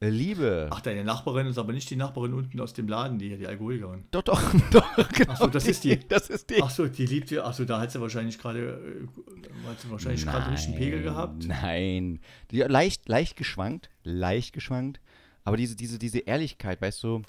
[0.00, 0.68] Liebe.
[0.70, 4.04] Ach, deine Nachbarin ist aber nicht die Nachbarin unten aus dem Laden, die, die Alkoholikerin.
[4.12, 4.40] Doch, doch,
[4.70, 5.34] doch, genau.
[5.34, 5.98] so, das ist die.
[6.08, 6.62] Das ist die.
[6.62, 7.44] Ach so, die liebt ihr.
[7.44, 11.02] Ach so, da hat sie wahrscheinlich gerade äh, hat sie wahrscheinlich gerade einen richtigen Pegel
[11.02, 11.46] gehabt.
[11.46, 12.20] Nein.
[12.50, 15.00] Die, leicht, leicht geschwankt, leicht geschwankt.
[15.44, 17.22] Aber diese, diese, diese Ehrlichkeit, weißt du,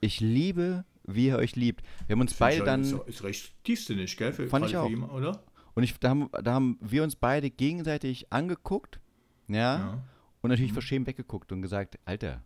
[0.00, 1.84] ich liebe, wie ihr euch liebt.
[2.06, 4.32] Wir haben uns beide dann, ist, ist recht tiefsinnig, gell?
[4.32, 4.88] Für, Fand ich auch.
[4.88, 5.42] Jemand, oder?
[5.74, 9.00] und ich, da, haben, da haben wir uns beide gegenseitig angeguckt,
[9.48, 10.02] ja,
[10.44, 10.74] und natürlich Mhm.
[10.74, 12.42] verschämt weggeguckt und gesagt, Alter,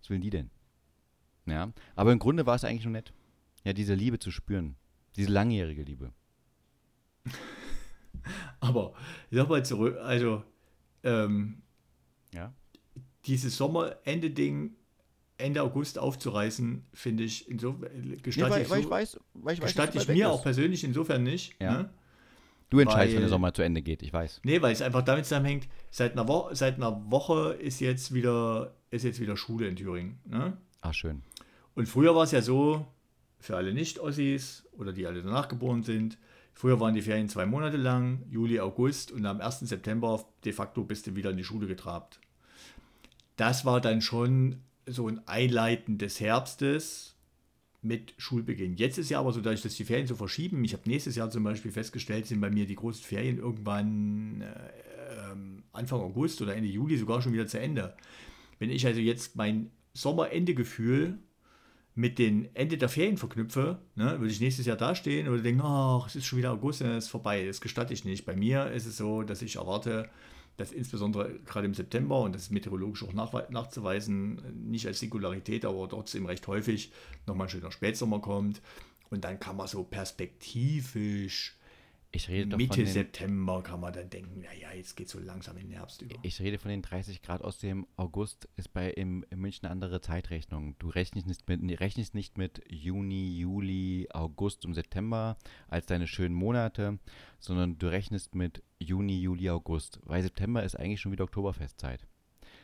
[0.00, 0.50] was will die denn?
[1.46, 3.12] Ja, aber im Grunde war es eigentlich nur nett,
[3.64, 4.74] ja, diese Liebe zu spüren,
[5.16, 6.12] diese langjährige Liebe.
[8.60, 8.92] Aber
[9.30, 10.42] nochmal zurück, also
[11.04, 11.62] ähm,
[12.34, 12.52] Ja.
[13.24, 14.74] dieses Sommerende-Ding
[15.38, 19.54] Ende August aufzureißen, finde ich insofern Nee, gestatte weil, ich, weil ich so, weiß, weil
[19.54, 21.54] ich weiß, gestatte ich mir auch persönlich insofern nicht.
[21.60, 21.82] Ja.
[21.82, 21.90] Ne?
[22.70, 24.40] Du entscheidest, wenn der weil- Sommer zu Ende geht, ich weiß.
[24.44, 28.74] Nee, weil es einfach damit zusammenhängt, seit einer, Wo seit einer Woche ist jetzt wieder,
[28.90, 30.18] ist jetzt wieder Schule in Thüringen.
[30.26, 30.56] Ne?
[30.82, 31.22] Ach, schön.
[31.74, 32.86] Und früher war es ja so,
[33.40, 36.18] für alle Nicht-Ossis oder die alle danach geboren sind,
[36.52, 39.60] früher waren die Ferien zwei Monate lang, Juli, August und am 1.
[39.60, 42.20] September de facto bist du wieder in die Schule getrabt.
[43.36, 47.14] Das war dann schon so ein Einleiten des Herbstes
[47.80, 48.76] mit Schulbeginn.
[48.76, 51.30] Jetzt ist ja aber so, dadurch, dass die Ferien so verschieben, ich habe nächstes Jahr
[51.30, 56.56] zum Beispiel festgestellt, sind bei mir die großen Ferien irgendwann äh, ähm, Anfang August oder
[56.56, 57.96] Ende Juli sogar schon wieder zu Ende.
[58.58, 61.18] Wenn ich also jetzt mein Sommerendegefühl
[61.94, 66.06] mit dem Ende der Ferien verknüpfe, ne, würde ich nächstes Jahr dastehen oder denken, ach,
[66.06, 67.44] es ist schon wieder August, es ist vorbei.
[67.46, 68.24] Das gestatte ich nicht.
[68.24, 70.08] Bei mir ist es so, dass ich erwarte,
[70.58, 75.64] dass insbesondere gerade im September, und das ist meteorologisch auch nach, nachzuweisen, nicht als Singularität,
[75.64, 76.92] aber trotzdem recht häufig,
[77.26, 78.60] nochmal ein schöner Spätsommer kommt.
[79.08, 81.56] Und dann kann man so perspektivisch
[82.10, 85.56] Ich rede doch Mitte den, September kann man dann denken, naja, jetzt geht so langsam
[85.58, 86.16] in den Herbst über.
[86.22, 89.72] ich rede von den 30 Grad aus dem August, ist bei im, in München eine
[89.72, 90.74] andere Zeitrechnung.
[90.80, 95.38] Du rechnest nicht mit, rechnest nicht mit Juni, Juli, August und September
[95.68, 96.98] als deine schönen Monate,
[97.38, 100.00] sondern du rechnest mit Juni, Juli, August.
[100.04, 102.06] Weil September ist eigentlich schon wieder Oktoberfestzeit.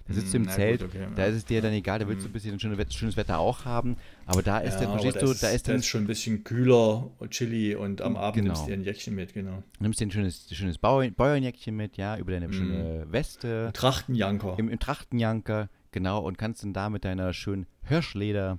[0.07, 1.29] Da sitzt du im na Zelt, gut, okay, da ja.
[1.31, 3.65] ist es dir dann egal, da willst du ein bisschen schönes Wetter, schönes Wetter auch
[3.65, 3.97] haben,
[4.27, 7.31] aber da ist der, aber verstehst du, da ist dann, schon ein bisschen kühler und
[7.31, 8.49] chilly und am Abend Genau.
[8.49, 9.63] nimmst du dir ein Jäckchen mit, genau.
[9.79, 13.71] nimmst dir ein schönes, schönes Bau, Bauernjäckchen mit, ja, über deine schöne Weste.
[13.73, 14.59] Trachtenjanker.
[14.59, 18.59] im, im Trachtenjanker, genau, und kannst dann da mit deiner schönen Hirschleder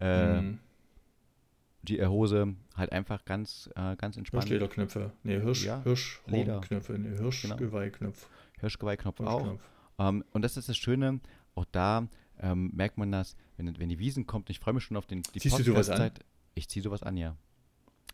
[0.00, 0.58] äh, Mhm.
[1.84, 4.44] Die Hose halt einfach ganz, äh, ganz entspannt.
[4.44, 5.12] Hirschlederknöpfe.
[5.22, 6.92] Nee, Hirsch, Ja, Hirschhornknöpfe.
[6.94, 7.22] Nee, Genau.
[7.22, 8.28] Hirschgeweihknopf.
[8.60, 9.58] Hirschgeweihknopf auch.
[9.98, 11.20] Ähm, und das ist das Schöne,
[11.54, 12.08] auch da
[12.40, 14.50] ähm, merkt man das, wenn, wenn die Wiesen kommt.
[14.50, 16.10] Ich freue mich schon auf den, die Ziehst du sowas an?
[16.54, 17.36] Ich ziehe sowas an, ja.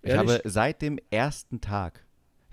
[0.03, 0.33] Ich Ehrlich?
[0.35, 2.10] habe seit dem ersten Tag, ich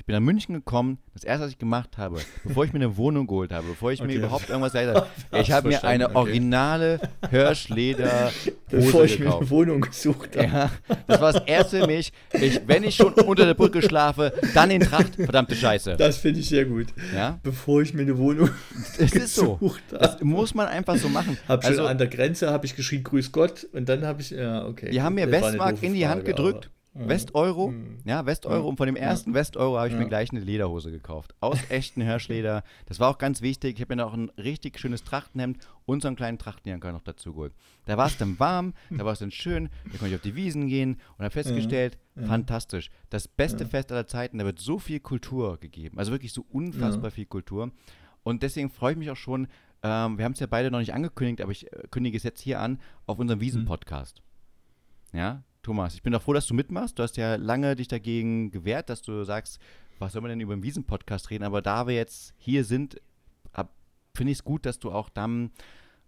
[0.07, 3.27] bin nach München gekommen, das erste, was ich gemacht habe, bevor ich mir eine Wohnung
[3.27, 4.15] geholt habe, bevor ich mir Okay.
[4.15, 4.95] überhaupt irgendwas gesagt
[5.31, 6.15] habe, ich habe mir eine okay.
[6.15, 6.99] originale
[7.29, 8.31] Hirschleder
[8.69, 9.41] Bevor ich mir gekauft.
[9.41, 10.47] eine Wohnung gesucht habe.
[10.47, 10.71] Ja,
[11.07, 12.11] das war das erste für mich.
[12.33, 15.95] Ich, wenn ich schon unter der Brücke schlafe, dann in Tracht, verdammte Scheiße.
[15.97, 16.87] Das finde ich sehr gut.
[17.13, 18.49] Ja, Bevor ich mir eine Wohnung
[18.97, 19.55] es ist so.
[19.55, 20.25] gesucht Das habe.
[20.25, 21.37] muss man einfach so machen.
[21.47, 24.65] Hab Also, an der Grenze habe ich geschrien, grüß Gott, und dann habe ich, ja,
[24.65, 24.89] okay.
[24.91, 26.69] die haben mir Das Westmark in die Hand Frage, gedrückt.
[26.99, 27.73] Aber- Westeuro,
[28.05, 28.67] ja, Westeuro.
[28.67, 29.99] Und von dem ersten Westeuro habe ich Ja.
[29.99, 31.35] mir gleich eine Lederhose gekauft.
[31.39, 32.63] Aus echten Hirschleder.
[32.85, 33.75] Das war auch ganz wichtig.
[33.75, 37.33] Ich habe mir noch ein richtig schönes Trachtenhemd und so einen kleinen Trachtenjanker noch dazu
[37.33, 37.53] geholt.
[37.85, 40.35] Da war es dann warm, da war es dann schön, da konnte ich auf die
[40.35, 42.89] Wiesen gehen und habe festgestellt, fantastisch.
[43.09, 45.97] Das beste Fest aller Zeiten, da wird so viel Kultur gegeben.
[45.99, 47.71] Also wirklich so unfassbar viel Kultur.
[48.23, 49.47] Und deswegen freue ich mich auch schon,
[49.83, 52.41] ähm, wir haben es ja beide noch nicht angekündigt, aber ich äh, kündige es jetzt
[52.41, 54.21] hier an, auf unserem Wiesen-Podcast.
[55.13, 56.97] Ja, Thomas, ich bin doch froh, dass du mitmachst.
[56.97, 59.59] Du hast ja lange dich dagegen gewehrt, dass du sagst,
[59.99, 61.43] was soll man denn über den Wiesen-Podcast reden?
[61.43, 63.01] Aber da wir jetzt hier sind,
[64.15, 65.51] finde ich es gut, dass du auch dann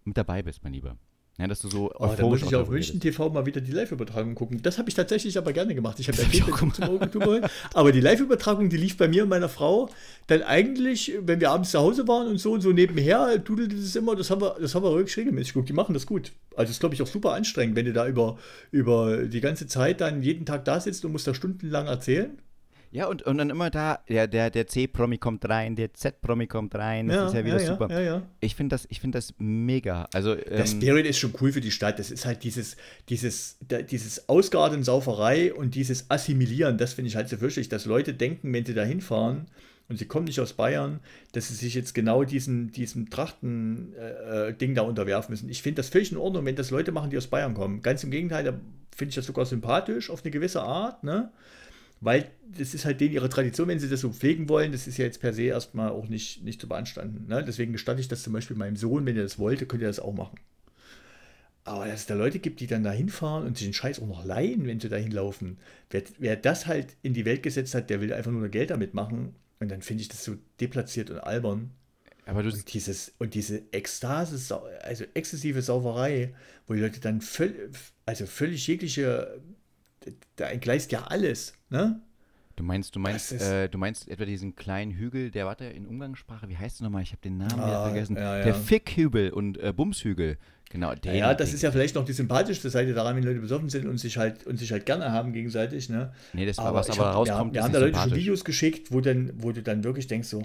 [0.04, 0.96] mit dabei bist, mein Lieber.
[1.40, 3.00] Ja, dass du so Oh, da muss ich auf München.
[3.00, 4.60] TV mal wieder die Live-Übertragung gucken.
[4.62, 5.98] Das habe ich tatsächlich aber gerne gemacht.
[5.98, 7.46] Ich habe Das ja hab ich Kind auch zum wollen.
[7.72, 9.88] Aber die Live-Übertragung, die lief bei mir und meiner Frau
[10.26, 13.96] dann eigentlich, wenn wir abends zu Hause waren und so und so nebenher, dudelte das
[13.96, 15.70] immer, das haben wir, das haben wir wirklich regelmäßig geguckt.
[15.70, 16.32] Die machen das gut.
[16.56, 18.36] Also ist, glaube ich, auch super anstrengend, wenn du da über,
[18.70, 22.38] über die ganze Zeit dann jeden Tag da sitzt und musst da stundenlang erzählen.
[22.92, 26.74] Ja, und, und dann immer da, der, der, der C-Promi kommt rein, der Z-Promi kommt
[26.74, 27.88] rein, das ist ja wieder super.
[27.88, 28.22] Ja, ja.
[28.40, 30.08] Ich finde das, ich find das mega.
[30.12, 32.00] Also, Der ähm, Spirit ist schon cool für die Stadt.
[32.00, 32.76] Das ist halt dieses,
[33.08, 36.78] dieses, da- dieses Ausgarten, Sauferei und dieses Assimilieren.
[36.78, 39.46] Das finde ich halt so fürchterlich, dass Leute denken, wenn sie da hinfahren
[39.88, 40.98] und sie kommen nicht aus Bayern,
[41.32, 45.48] dass sie sich jetzt genau diesen, diesem Trachten-Ding da unterwerfen müssen.
[45.48, 47.82] Ich finde das völlig in Ordnung, wenn das Leute machen, die aus Bayern kommen.
[47.82, 48.52] Ganz im Gegenteil, da
[48.96, 51.30] finde ich das sogar sympathisch auf eine gewisse Art, ne?
[52.00, 54.96] Weil das ist halt denen ihre Tradition, wenn sie das so pflegen wollen, das ist
[54.96, 57.26] ja jetzt per se erstmal auch nicht, nicht zu beanstanden.
[57.28, 57.44] Ne?
[57.44, 60.00] Deswegen gestatte ich das zum Beispiel meinem Sohn, wenn er das wollte, könnte er das
[60.00, 60.38] auch machen.
[61.64, 64.06] Aber dass es da Leute gibt, die dann da hinfahren und sich den Scheiß auch
[64.06, 65.58] noch leihen, wenn sie da hinlaufen,
[65.90, 68.94] wer, wer das halt in die Welt gesetzt hat, der will einfach nur Geld damit
[68.94, 69.34] machen.
[69.60, 71.70] Und dann finde ich das so deplatziert und albern.
[72.24, 76.34] aber du, Und, dieses, und diese Ekstase, also exzessive Sauferei,
[76.66, 77.70] wo die Leute dann völ,
[78.06, 79.38] also völlig jegliche,
[80.36, 82.00] da entgleist ja alles, ne?
[82.56, 86.46] du meinst, du meinst, äh, du meinst etwa diesen kleinen Hügel, der, warte, in Umgangssprache,
[86.50, 87.02] wie heißt der nochmal?
[87.02, 88.16] Ich habe den Namen Ah, vergessen.
[88.16, 88.44] ja, ja.
[88.44, 90.36] Der Fickhügel und äh, Bumshügel.
[90.68, 91.16] Genau, den.
[91.16, 93.96] Ja, das ist ja vielleicht noch die sympathischste Seite daran, wenn Leute besoffen sind und
[93.98, 96.12] sich halt, und sich halt gerne haben gegenseitig, ne?
[96.34, 98.14] Nee, das war was ich aber hab- rauskommt, Wir, haben da Leute schon.
[98.14, 100.42] Videos geschickt, wo, dann, wo du dann wirklich denkst so,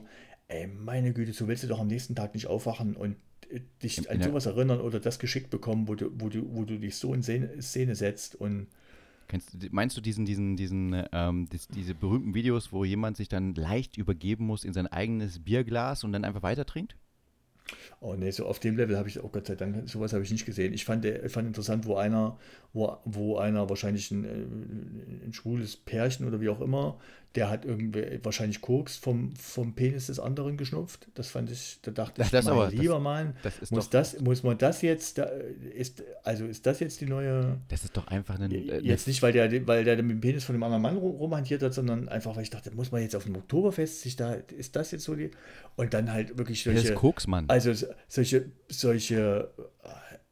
[0.47, 3.17] ey, meine Güte, so willst du doch am nächsten Tag nicht aufwachen und
[3.49, 6.63] äh, dich an der- sowas erinnern oder das geschickt bekommen, wo du, wo du, wo
[6.63, 8.67] du dich so in Szene setzt und
[9.27, 13.55] Kennst, meinst du diesen, diesen, diesen, ähm, dis, diese berühmten Videos, wo jemand sich dann
[13.55, 16.95] leicht übergeben muss in sein eigenes Bierglas und dann einfach weiter trinkt?
[17.99, 20.31] Oh nee, so auf dem Level habe ich, oh Gott sei Dank, sowas habe ich
[20.31, 20.73] nicht gesehen.
[20.73, 22.37] Ich fand, ich fand interessant, wo einer,
[22.73, 26.99] wo, wo einer wahrscheinlich ein, äh, ein schwules Pärchen oder wie auch immer,
[27.33, 31.07] der hat irgendwie wahrscheinlich Koks vom, vom Penis des anderen geschnupft.
[31.15, 33.85] Das fand ich, da dachte Das- ich, das mein aber- das- lieber Mann, Das muss
[33.85, 35.23] doch, das, muss man das jetzt, da,
[35.75, 39.21] ist, also ist das jetzt die neue, das ist doch einfach ein, äh, jetzt nicht,
[39.21, 42.35] weil der, weil der mit dem Penis von dem anderen Mann rumhantiert hat, sondern einfach,
[42.37, 45.15] weil ich dachte, muss man jetzt auf dem Oktoberfest sich da, ist das jetzt so
[45.15, 45.31] die,
[45.75, 47.49] und dann halt wirklich das solche, ist Koksmann.
[47.55, 49.49] Also so- solche, solche,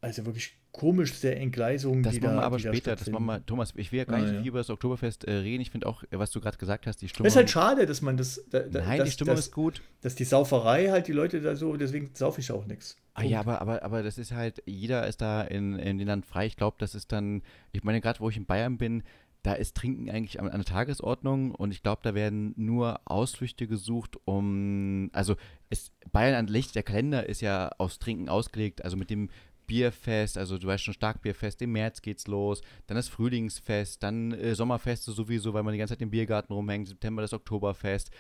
[0.02, 2.96] also wirklich komischste Entgleisungen, Das die machen da wir aber da später.
[2.96, 3.46] Das machen wir.
[3.46, 4.40] Thomas, ich will ja gar Ah, nicht so ja.
[4.42, 5.62] viel über das Oktoberfest äh, reden.
[5.62, 7.26] Ich finde auch, was du gerade gesagt hast, die Stimmung.
[7.26, 9.52] Das ist halt schade, dass man das, da, da, Nein, dass, die Stimmung dass, ist
[9.52, 9.84] gut.
[10.02, 12.98] dass die Sauferei halt die Leute da so, deswegen saufe ich auch nichts.
[13.14, 16.26] Ah, ja, aber, aber, aber das ist halt, jeder ist da in, in den Land
[16.26, 16.48] frei.
[16.48, 19.04] Ich glaube, das ist dann, ich meine, gerade wo ich in Bayern bin,
[19.44, 24.18] da ist Trinken eigentlich an, der Tagesordnung und ich glaube, da werden nur Ausflüchte gesucht,
[24.26, 25.36] um, also
[25.70, 29.30] es, Bayern an Licht, der Kalender ist ja aufs Trinken ausgelegt, also mit dem
[29.68, 34.56] Bierfest, also du weißt schon, Starkbierfest, im März geht's los, dann das Frühlingsfest, dann äh,
[34.56, 38.12] Sommerfeste sowieso, weil man die ganze Zeit im Biergarten rumhängt, September das Oktoberfest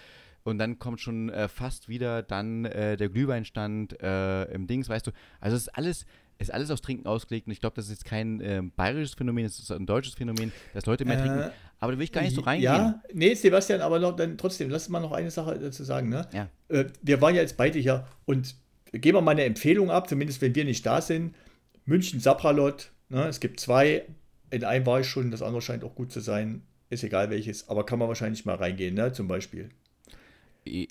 [0.43, 5.07] und dann kommt schon äh, fast wieder dann äh, der Glühweinstand äh, im Dings, weißt
[5.07, 5.11] du.
[5.39, 6.05] Also es ist alles,
[6.39, 9.45] ist alles aufs Trinken ausgelegt und ich glaube, das ist jetzt kein ähm, bayerisches Phänomen,
[9.45, 11.51] es ist ein deutsches Phänomen, dass Leute mehr Äh, trinken.
[11.79, 12.73] Aber da will ich gar nicht so reingehen.
[12.73, 16.09] Ja, nee, Sebastian, aber noch, dann trotzdem, lass mal noch eine Sache dazu sagen.
[16.09, 16.27] Ne?
[16.33, 16.49] Ja.
[16.69, 18.55] Äh, wir waren ja jetzt beide hier und
[18.91, 21.35] geben wir mal eine Empfehlung ab, zumindest wenn wir nicht da sind.
[21.85, 23.27] München Sapralot, ne?
[23.27, 24.05] es gibt zwei,
[24.49, 27.67] in einem war ich schon, das andere scheint auch gut zu sein, ist egal welches,
[27.69, 29.11] aber kann man wahrscheinlich mal reingehen, ne?
[29.11, 29.69] zum Beispiel.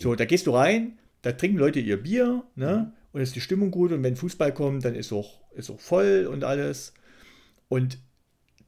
[0.01, 2.93] So, da gehst du rein, da trinken Leute ihr Bier, ne?
[3.13, 6.27] Und ist die Stimmung gut und wenn Fußball kommt, dann ist auch, ist auch voll
[6.31, 6.95] und alles.
[7.69, 7.99] Und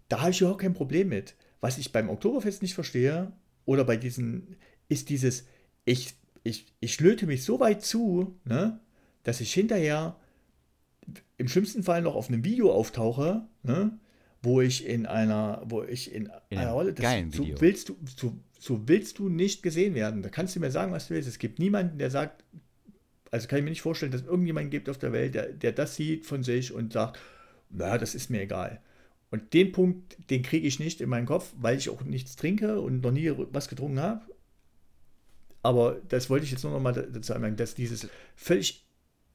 [0.08, 1.34] da habe ich überhaupt kein Problem mit.
[1.60, 3.32] Was ich beim Oktoberfest nicht verstehe,
[3.64, 4.56] oder bei diesen,
[4.88, 5.46] ist dieses,
[5.84, 8.80] ich, ich, ich löte mich so weit zu, ne,
[9.22, 10.16] dass ich hinterher
[11.36, 13.98] im schlimmsten Fall noch auf einem Video auftauche, ne,
[14.42, 18.38] wo ich in einer, wo ich in, In einer Rolle, das, so willst du, so,
[18.58, 20.22] so willst du nicht gesehen werden.
[20.22, 21.28] Da kannst du mir sagen, was du willst.
[21.28, 22.44] Es gibt niemanden, der sagt,
[23.34, 25.72] also kann ich mir nicht vorstellen, dass es irgendjemanden gibt auf der Welt, der, der
[25.72, 27.18] das sieht von sich und sagt,
[27.68, 28.80] na, das ist mir egal.
[29.32, 32.80] Und den Punkt, den kriege ich nicht in meinen Kopf, weil ich auch nichts trinke
[32.80, 34.24] und noch nie was getrunken habe.
[35.62, 38.86] Aber das wollte ich jetzt nur noch mal dazu anmerken, dass dieses völlig,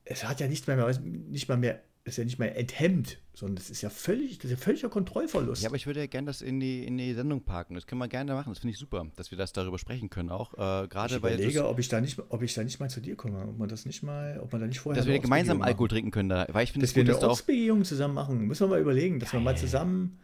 [0.05, 3.69] es hat ja nicht mehr, nicht mal mehr ist ja nicht mehr enthemmt, sondern das
[3.69, 5.61] ist ja völlig, das ist ja völliger Kontrollverlust.
[5.61, 7.75] Ja, aber ich würde ja gerne das in die, in die Sendung parken.
[7.75, 8.49] Das können wir gerne machen.
[8.49, 10.53] Das finde ich super, dass wir das darüber sprechen können auch.
[10.53, 13.15] Äh, gerade ich überlege, ob ich da nicht, ob ich da nicht mal zu dir
[13.15, 14.99] komme, ob man das nicht mal, ob man da nicht vorher.
[15.01, 15.95] Dass wir gemeinsam Alkohol machen.
[15.95, 18.47] trinken können da, weil ich finde, dass wir eine Ortsbegehung zusammen machen.
[18.47, 19.41] Müssen wir mal überlegen, dass Geil.
[19.41, 20.19] wir mal zusammen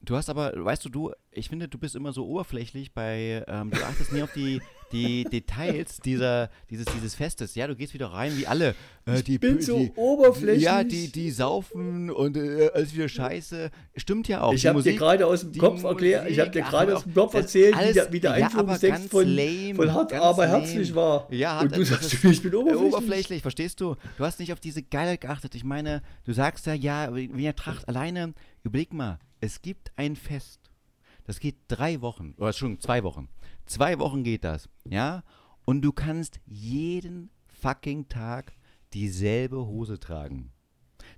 [0.00, 3.70] Du hast aber, weißt du, du, ich finde, du bist immer so oberflächlich bei, ähm,
[3.70, 4.62] du achtest nie auf die,
[4.92, 7.54] die Details dieser, dieses, dieses Festes.
[7.54, 8.74] Ja, du gehst wieder rein wie alle.
[9.04, 10.64] Äh, die, ich bin so die, oberflächlich.
[10.64, 13.70] Ja, die, die saufen und äh, alles wieder scheiße.
[13.96, 14.52] Stimmt ja auch.
[14.52, 17.34] Ich habe dir gerade aus dem Kopf erklärt, ich habe dir gerade aus dem Kopf
[17.34, 20.58] erzählt, alles, wie der, wie der Einführungstext ja, von, lame, von Hart aber lame.
[20.58, 21.26] herzlich war.
[21.30, 22.94] Ja, und du sagst, ich bin oberflächlich.
[22.94, 23.42] oberflächlich.
[23.42, 23.96] Verstehst du?
[24.16, 25.54] Du hast nicht auf diese Geilheit geachtet.
[25.54, 30.16] Ich meine, du sagst ja, ja, wie er Tracht alleine, überleg mal, es gibt ein
[30.16, 30.60] Fest.
[31.24, 33.28] Das geht drei Wochen, oder schon zwei Wochen.
[33.68, 35.22] Zwei Wochen geht das, ja?
[35.66, 38.54] Und du kannst jeden fucking Tag
[38.94, 40.52] dieselbe Hose tragen.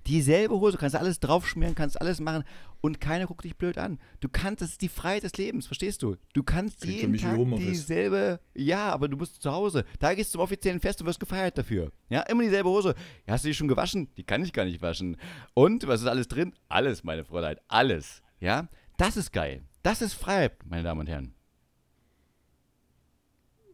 [0.07, 2.43] Dieselbe Hose, kannst alles draufschmieren, kannst alles machen
[2.81, 3.99] und keiner guckt dich blöd an.
[4.19, 6.17] Du kannst, das ist die Freiheit des Lebens, verstehst du?
[6.33, 9.85] Du kannst Klingt jeden Tag dieselbe, ja, aber du bist zu Hause.
[9.99, 11.91] Da gehst du zum offiziellen Fest und wirst gefeiert dafür.
[12.09, 12.95] Ja, immer dieselbe Hose.
[13.27, 14.09] Ja, hast du die schon gewaschen?
[14.17, 15.15] Die kann ich gar nicht waschen.
[15.53, 16.53] Und, was ist alles drin?
[16.67, 18.21] Alles, meine Fräulein, alles.
[18.39, 19.63] Ja, das ist geil.
[19.83, 21.33] Das ist Freiheit, meine Damen und Herren.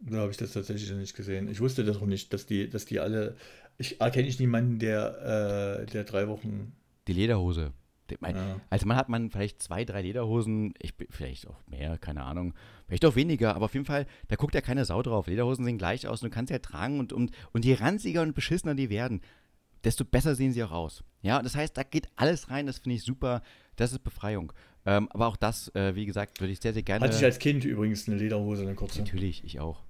[0.09, 1.49] Da habe ich das tatsächlich noch nicht gesehen.
[1.49, 3.35] Ich wusste das auch nicht, dass die, dass die alle.
[3.77, 6.73] Ich erkenne ich niemanden, der, äh, der drei Wochen.
[7.07, 7.73] Die Lederhose.
[8.21, 8.61] Ja.
[8.69, 12.53] Also man hat man vielleicht zwei, drei Lederhosen, ich, vielleicht auch mehr, keine Ahnung,
[12.87, 15.27] vielleicht auch weniger, aber auf jeden Fall, da guckt ja keine Sau drauf.
[15.27, 18.21] Lederhosen sehen gleich aus und du kannst sie ja tragen und, und, und je ranziger
[18.21, 19.21] und beschissener die werden,
[19.83, 21.03] desto besser sehen sie auch aus.
[21.21, 23.41] Ja, das heißt, da geht alles rein, das finde ich super,
[23.75, 24.53] das ist Befreiung.
[24.85, 27.05] Ähm, aber auch das, äh, wie gesagt, würde ich sehr, sehr gerne.
[27.05, 28.99] Hatte ich als Kind übrigens eine Lederhose, eine kurze.
[28.99, 29.83] Natürlich, ich auch.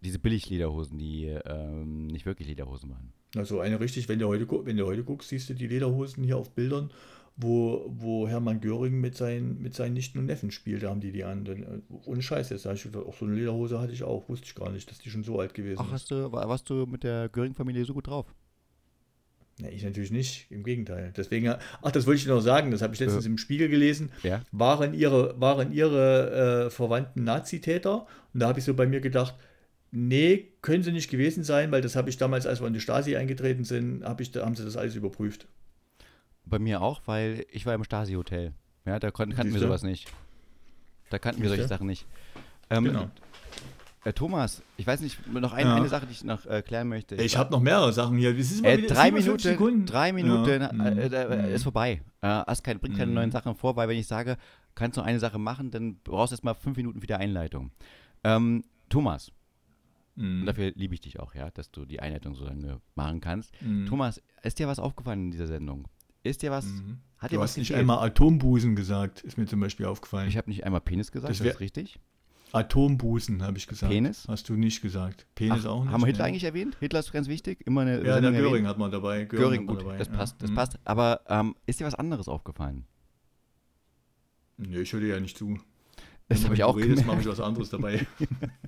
[0.00, 3.12] Diese Billig-Lederhosen, die ähm, nicht wirklich Lederhosen waren.
[3.36, 6.36] Also eine richtig, wenn du heute, wenn du heute guckst, siehst du die Lederhosen hier
[6.36, 6.90] auf Bildern
[7.38, 11.12] wo, wo Hermann Göring mit seinen, mit seinen Nichten und Neffen spielt, da haben die
[11.12, 11.46] die an.
[11.46, 14.70] Äh, ohne Scheiß, jetzt ich, auch so eine Lederhose hatte ich auch, wusste ich gar
[14.70, 17.84] nicht, dass die schon so alt gewesen Ach, hast du, warst du mit der Göring-Familie
[17.84, 18.26] so gut drauf?
[19.60, 21.12] Nee, ich natürlich nicht, im Gegenteil.
[21.16, 21.48] Deswegen,
[21.82, 23.30] ach, das wollte ich noch sagen, das habe ich letztens ja.
[23.30, 24.10] im Spiegel gelesen.
[24.22, 24.42] Ja.
[24.52, 28.06] Waren ihre, waren ihre äh, Verwandten Nazitäter?
[28.34, 29.34] Und da habe ich so bei mir gedacht,
[29.90, 32.80] nee, können sie nicht gewesen sein, weil das habe ich damals, als wir in die
[32.80, 35.46] Stasi eingetreten sind, hab ich, haben sie das alles überprüft.
[36.44, 38.52] Bei mir auch, weil ich war im Stasi-Hotel.
[38.86, 40.10] Ja, da konnten, kannten wir sowas nicht.
[41.10, 42.06] Da kannten wir solche Sachen nicht.
[42.70, 43.10] Ähm, genau.
[44.04, 45.74] Äh, Thomas, ich weiß nicht, noch ein, ja.
[45.74, 47.16] eine Sache, die ich noch äh, klären möchte.
[47.16, 48.30] Ich, ich habe noch mehrere Sachen hier.
[48.30, 50.88] Äh, drei, Minuten, drei Minuten ja.
[50.88, 51.54] Äh, äh, mhm.
[51.54, 52.00] ist vorbei.
[52.22, 53.14] hast kein, bringt keine mhm.
[53.14, 54.36] neuen Sachen vor, weil wenn ich sage,
[54.74, 57.72] kannst du eine Sache machen, dann brauchst du erstmal fünf Minuten für die Einleitung.
[58.24, 59.32] Ähm, Thomas,
[60.18, 60.40] mhm.
[60.40, 63.52] und dafür liebe ich dich auch, ja, dass du die Einleitung so lange machen kannst.
[63.62, 63.86] Mhm.
[63.86, 65.88] Thomas, ist dir was aufgefallen in dieser Sendung?
[66.22, 66.66] Ist dir was?
[66.66, 66.98] Mhm.
[67.18, 70.28] Hat dir du was hast nicht einmal Atombusen gesagt, ist mir zum Beispiel aufgefallen.
[70.28, 71.98] Ich habe nicht einmal Penis gesagt, das, das ist richtig.
[72.52, 73.92] Atombusen, habe ich gesagt.
[73.92, 74.24] Penis?
[74.28, 75.26] Hast du nicht gesagt.
[75.34, 75.92] Penis Ach, auch nicht.
[75.92, 76.76] Haben wir Hitler eigentlich erwähnt?
[76.80, 77.66] Hitler ist ganz wichtig.
[77.66, 79.24] Immer eine ja, der Göring hat man dabei.
[79.24, 79.98] Göring, Göring gut, dabei.
[79.98, 80.54] das passt, das mhm.
[80.54, 80.78] passt.
[80.84, 82.86] Aber ähm, ist dir was anderes aufgefallen?
[84.56, 85.58] Nee, ich höre dir ja nicht zu.
[86.28, 88.06] Das habe ich auch redest, mache ich was anderes dabei.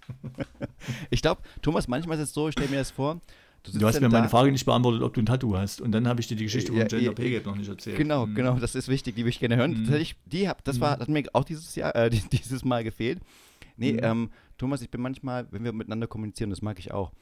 [1.10, 3.20] ich glaube, Thomas, manchmal ist es so, ich stelle mir das vor,
[3.62, 5.82] Du, du hast mir meine Frage nicht beantwortet, ob du ein Tattoo hast.
[5.82, 7.98] Und dann habe ich dir die Geschichte ja, vom Gender Pay Gap noch nicht erzählt.
[7.98, 8.34] Genau, mhm.
[8.34, 9.72] genau, das ist wichtig, die würde ich gerne hören.
[9.72, 9.84] Mhm.
[9.84, 11.00] Tatsächlich, die hab, das war, mhm.
[11.00, 13.20] hat mir auch dieses Jahr, äh, dieses Mal gefehlt.
[13.76, 13.98] Nee, mhm.
[14.02, 17.12] ähm, Thomas, ich bin manchmal, wenn wir miteinander kommunizieren, das mag ich auch.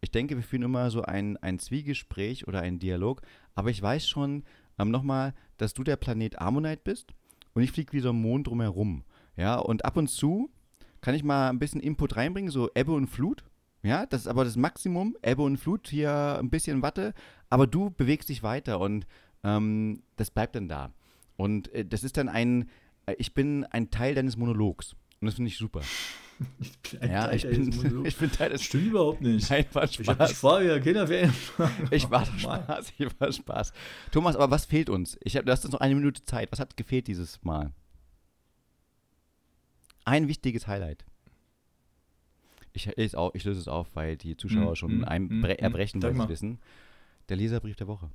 [0.00, 3.22] Ich denke, wir führen immer so ein, ein Zwiegespräch oder einen Dialog,
[3.54, 4.44] aber ich weiß schon
[4.78, 7.12] ähm, nochmal, dass du der Planet Ammonite bist
[7.52, 9.04] und ich fliege wie so ein Mond drumherum.
[9.36, 10.50] Ja, und ab und zu
[11.00, 13.44] kann ich mal ein bisschen Input reinbringen, so Ebbe und Flut.
[13.82, 15.16] Ja, das ist aber das Maximum.
[15.22, 17.14] Ebbe und Flut, hier ein bisschen Watte,
[17.48, 19.06] aber du bewegst dich weiter und
[19.42, 20.92] ähm, das bleibt dann da.
[21.36, 22.68] Und äh, das ist dann ein,
[23.06, 24.94] äh, ich bin ein Teil deines Monologs.
[25.20, 25.80] Und das finde ich super.
[26.58, 28.62] Ich bin ein ja, Teil ich bin, ich bin Teil des.
[28.62, 29.50] Stimmt überhaupt nicht.
[29.50, 30.30] Nein, war Spaß.
[30.30, 31.34] Ich habe Kinderferien.
[31.90, 33.74] Ich war Spaß, ich war Spaß.
[34.10, 35.18] Thomas, aber was fehlt uns?
[35.22, 36.50] Ich hab, du hast uns noch eine Minute Zeit.
[36.50, 37.72] Was hat gefehlt dieses Mal?
[40.10, 41.04] Ein wichtiges Highlight.
[42.72, 45.44] Ich, ich, auch, ich löse es auf, weil die Zuschauer mm, schon mm, ein, mm,
[45.44, 46.58] erbrechen, weil sie wissen.
[47.28, 48.10] Der Leserbrief der Woche.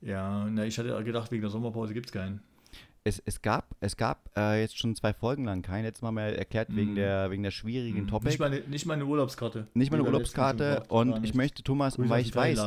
[0.00, 2.44] Ja, na, ich hatte gedacht, wegen der Sommerpause gibt es keinen.
[3.02, 5.82] Es, es gab, es gab äh, jetzt schon zwei Folgen lang keinen.
[5.82, 6.96] Letztes Mal mal erklärt wegen, mm.
[6.96, 8.08] der, wegen der schwierigen mm.
[8.08, 8.28] Topic.
[8.28, 9.66] Nicht meine, nicht meine Urlaubskarte.
[9.74, 10.84] Nicht meine Urlaubskarte.
[10.88, 12.60] Und ich möchte, Thomas, weil ich weiß,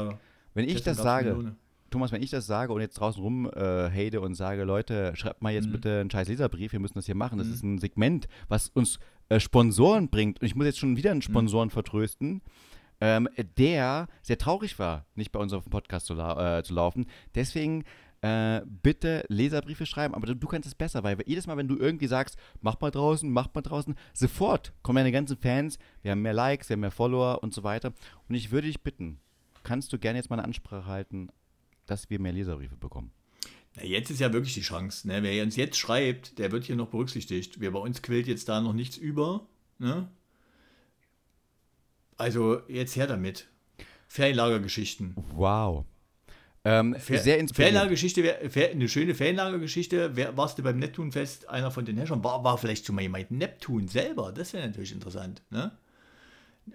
[0.53, 1.55] wenn ich das sage, Melone.
[1.89, 5.41] Thomas, wenn ich das sage und jetzt draußen rum äh, hate und sage, Leute, schreibt
[5.41, 5.71] mal jetzt Mhm.
[5.73, 7.37] bitte einen scheiß Leserbrief, wir müssen das hier machen.
[7.37, 7.53] Das Mhm.
[7.53, 10.41] ist ein Segment, was uns äh, Sponsoren bringt.
[10.41, 12.41] Und ich muss jetzt schon wieder einen Sponsoren vertrösten,
[13.01, 16.73] ähm, der sehr traurig war, nicht bei uns auf dem Podcast zu, lau äh, zu
[16.73, 17.05] laufen.
[17.35, 17.83] Deswegen
[18.21, 21.77] äh, bitte Leserbriefe schreiben, aber du, du kannst es besser, weil jedes Mal, wenn du
[21.77, 26.21] irgendwie sagst, mach mal draußen, mach mal draußen, sofort kommen deine ganzen Fans, wir haben
[26.21, 27.93] mehr Likes, wir haben mehr Follower und so weiter.
[28.27, 29.19] Und ich würde dich bitten,
[29.63, 31.29] kannst du gerne jetzt mal eine Ansprache halten,
[31.89, 33.11] dass wir mehr Leserbriefe bekommen?
[33.75, 35.07] Na, jetzt ist ja wirklich die Chance.
[35.07, 35.23] Ne?
[35.23, 37.59] Wer uns jetzt schreibt, der wird hier noch berücksichtigt.
[37.59, 39.47] Wir bei uns quillt jetzt da noch nichts über.
[39.77, 40.09] Ne?
[42.17, 43.47] Also jetzt her damit.
[44.07, 45.15] Ferienlagergeschichten.
[45.35, 45.85] Wow.
[46.65, 47.47] Ähm, Fer sehr.
[47.47, 50.15] Ferienlagergeschichte, Fer eine schöne Ferienlagergeschichte.
[50.15, 52.23] Wer, warst du beim Neptunfest einer von den Herrschern?
[52.23, 54.33] War, war vielleicht schon mal jemand Neptun selber?
[54.33, 55.41] Das wäre natürlich interessant.
[55.51, 55.71] Ne?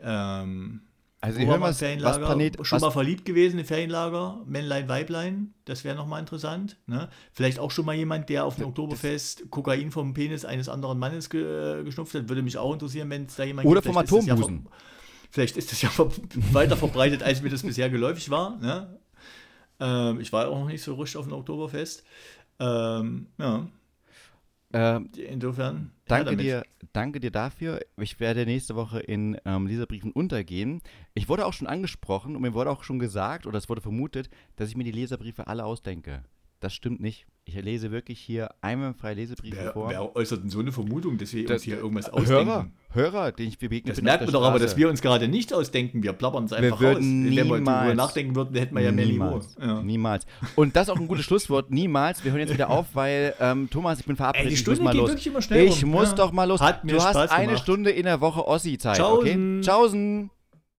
[0.00, 0.80] Ähm,
[1.24, 2.18] Also, war hören mal was?
[2.18, 2.66] Planet.
[2.66, 4.42] schon Was, mal verliebt gewesen in Ferienlager?
[4.44, 5.54] Männlein, Weiblein?
[5.64, 6.76] Das wäre nochmal interessant.
[6.86, 7.08] Ne?
[7.32, 11.30] Vielleicht auch schon mal jemand, der auf dem Oktoberfest Kokain vom Penis eines anderen Mannes
[11.30, 12.28] ge geschnupft hat.
[12.28, 13.94] Würde mich auch interessieren, wenn es da jemand Oder gibt.
[13.94, 14.68] vom Vielleicht ist das ja Atombusen.
[15.30, 16.10] Vielleicht ist das ja ver
[16.52, 18.58] weiter verbreitet, als mir das bisher geläufig war.
[18.58, 19.00] Ne?
[19.80, 22.04] Ähm, ich war auch noch nicht so richtig auf dem Oktoberfest.
[22.60, 23.66] Ähm, ja,
[24.74, 25.92] ähm, insofern.
[26.06, 27.80] Danke dir, danke dir dafür.
[27.96, 30.82] Ich werde nächste Woche in ähm, Leserbriefen untergehen.
[31.14, 34.28] Ich wurde auch schon angesprochen und mir wurde auch schon gesagt, oder es wurde vermutet,
[34.56, 36.24] dass ich mir die Leserbriefe alle ausdenke.
[36.60, 37.26] Das stimmt nicht.
[37.46, 39.90] Ich lese wirklich hier einwandfrei Leserbriefe Wer, vor.
[39.90, 42.72] wer äußert denn so eine Vermutung, dass wir Das- uns hier irgendwas Hörer, ausdenken?
[42.90, 45.52] Hörer, den ich begegnet Das bin merkt man doch aber, dass wir uns gerade nicht
[45.52, 46.02] ausdenken.
[46.02, 47.36] Wir plappern es einfach würden raus.
[47.36, 49.04] Wenn wir niemals- nachdenken würden, hätten wir ja mehr.
[49.04, 49.56] Niemals.
[49.60, 49.82] Ja.
[49.82, 50.24] Niemals.
[50.56, 51.70] Und das ist auch ein gutes Schlusswort.
[51.70, 52.24] Niemals.
[52.24, 54.46] Wir hören jetzt wieder auf, weil, ähm, Thomas, ich bin verabredet.
[54.46, 55.10] Ey, die ich muss Stunde mal geht los.
[55.10, 55.90] wirklich immer schnell Ich rum.
[55.90, 56.14] muss Ja.
[56.14, 56.62] doch mal los.
[56.62, 57.62] Hat mir du hast Spaß eine gemacht.
[57.62, 59.18] Stunde in der Woche Ossi-Zeit, Tschaußen.
[59.18, 59.60] okay?
[59.60, 60.30] Tschaußen.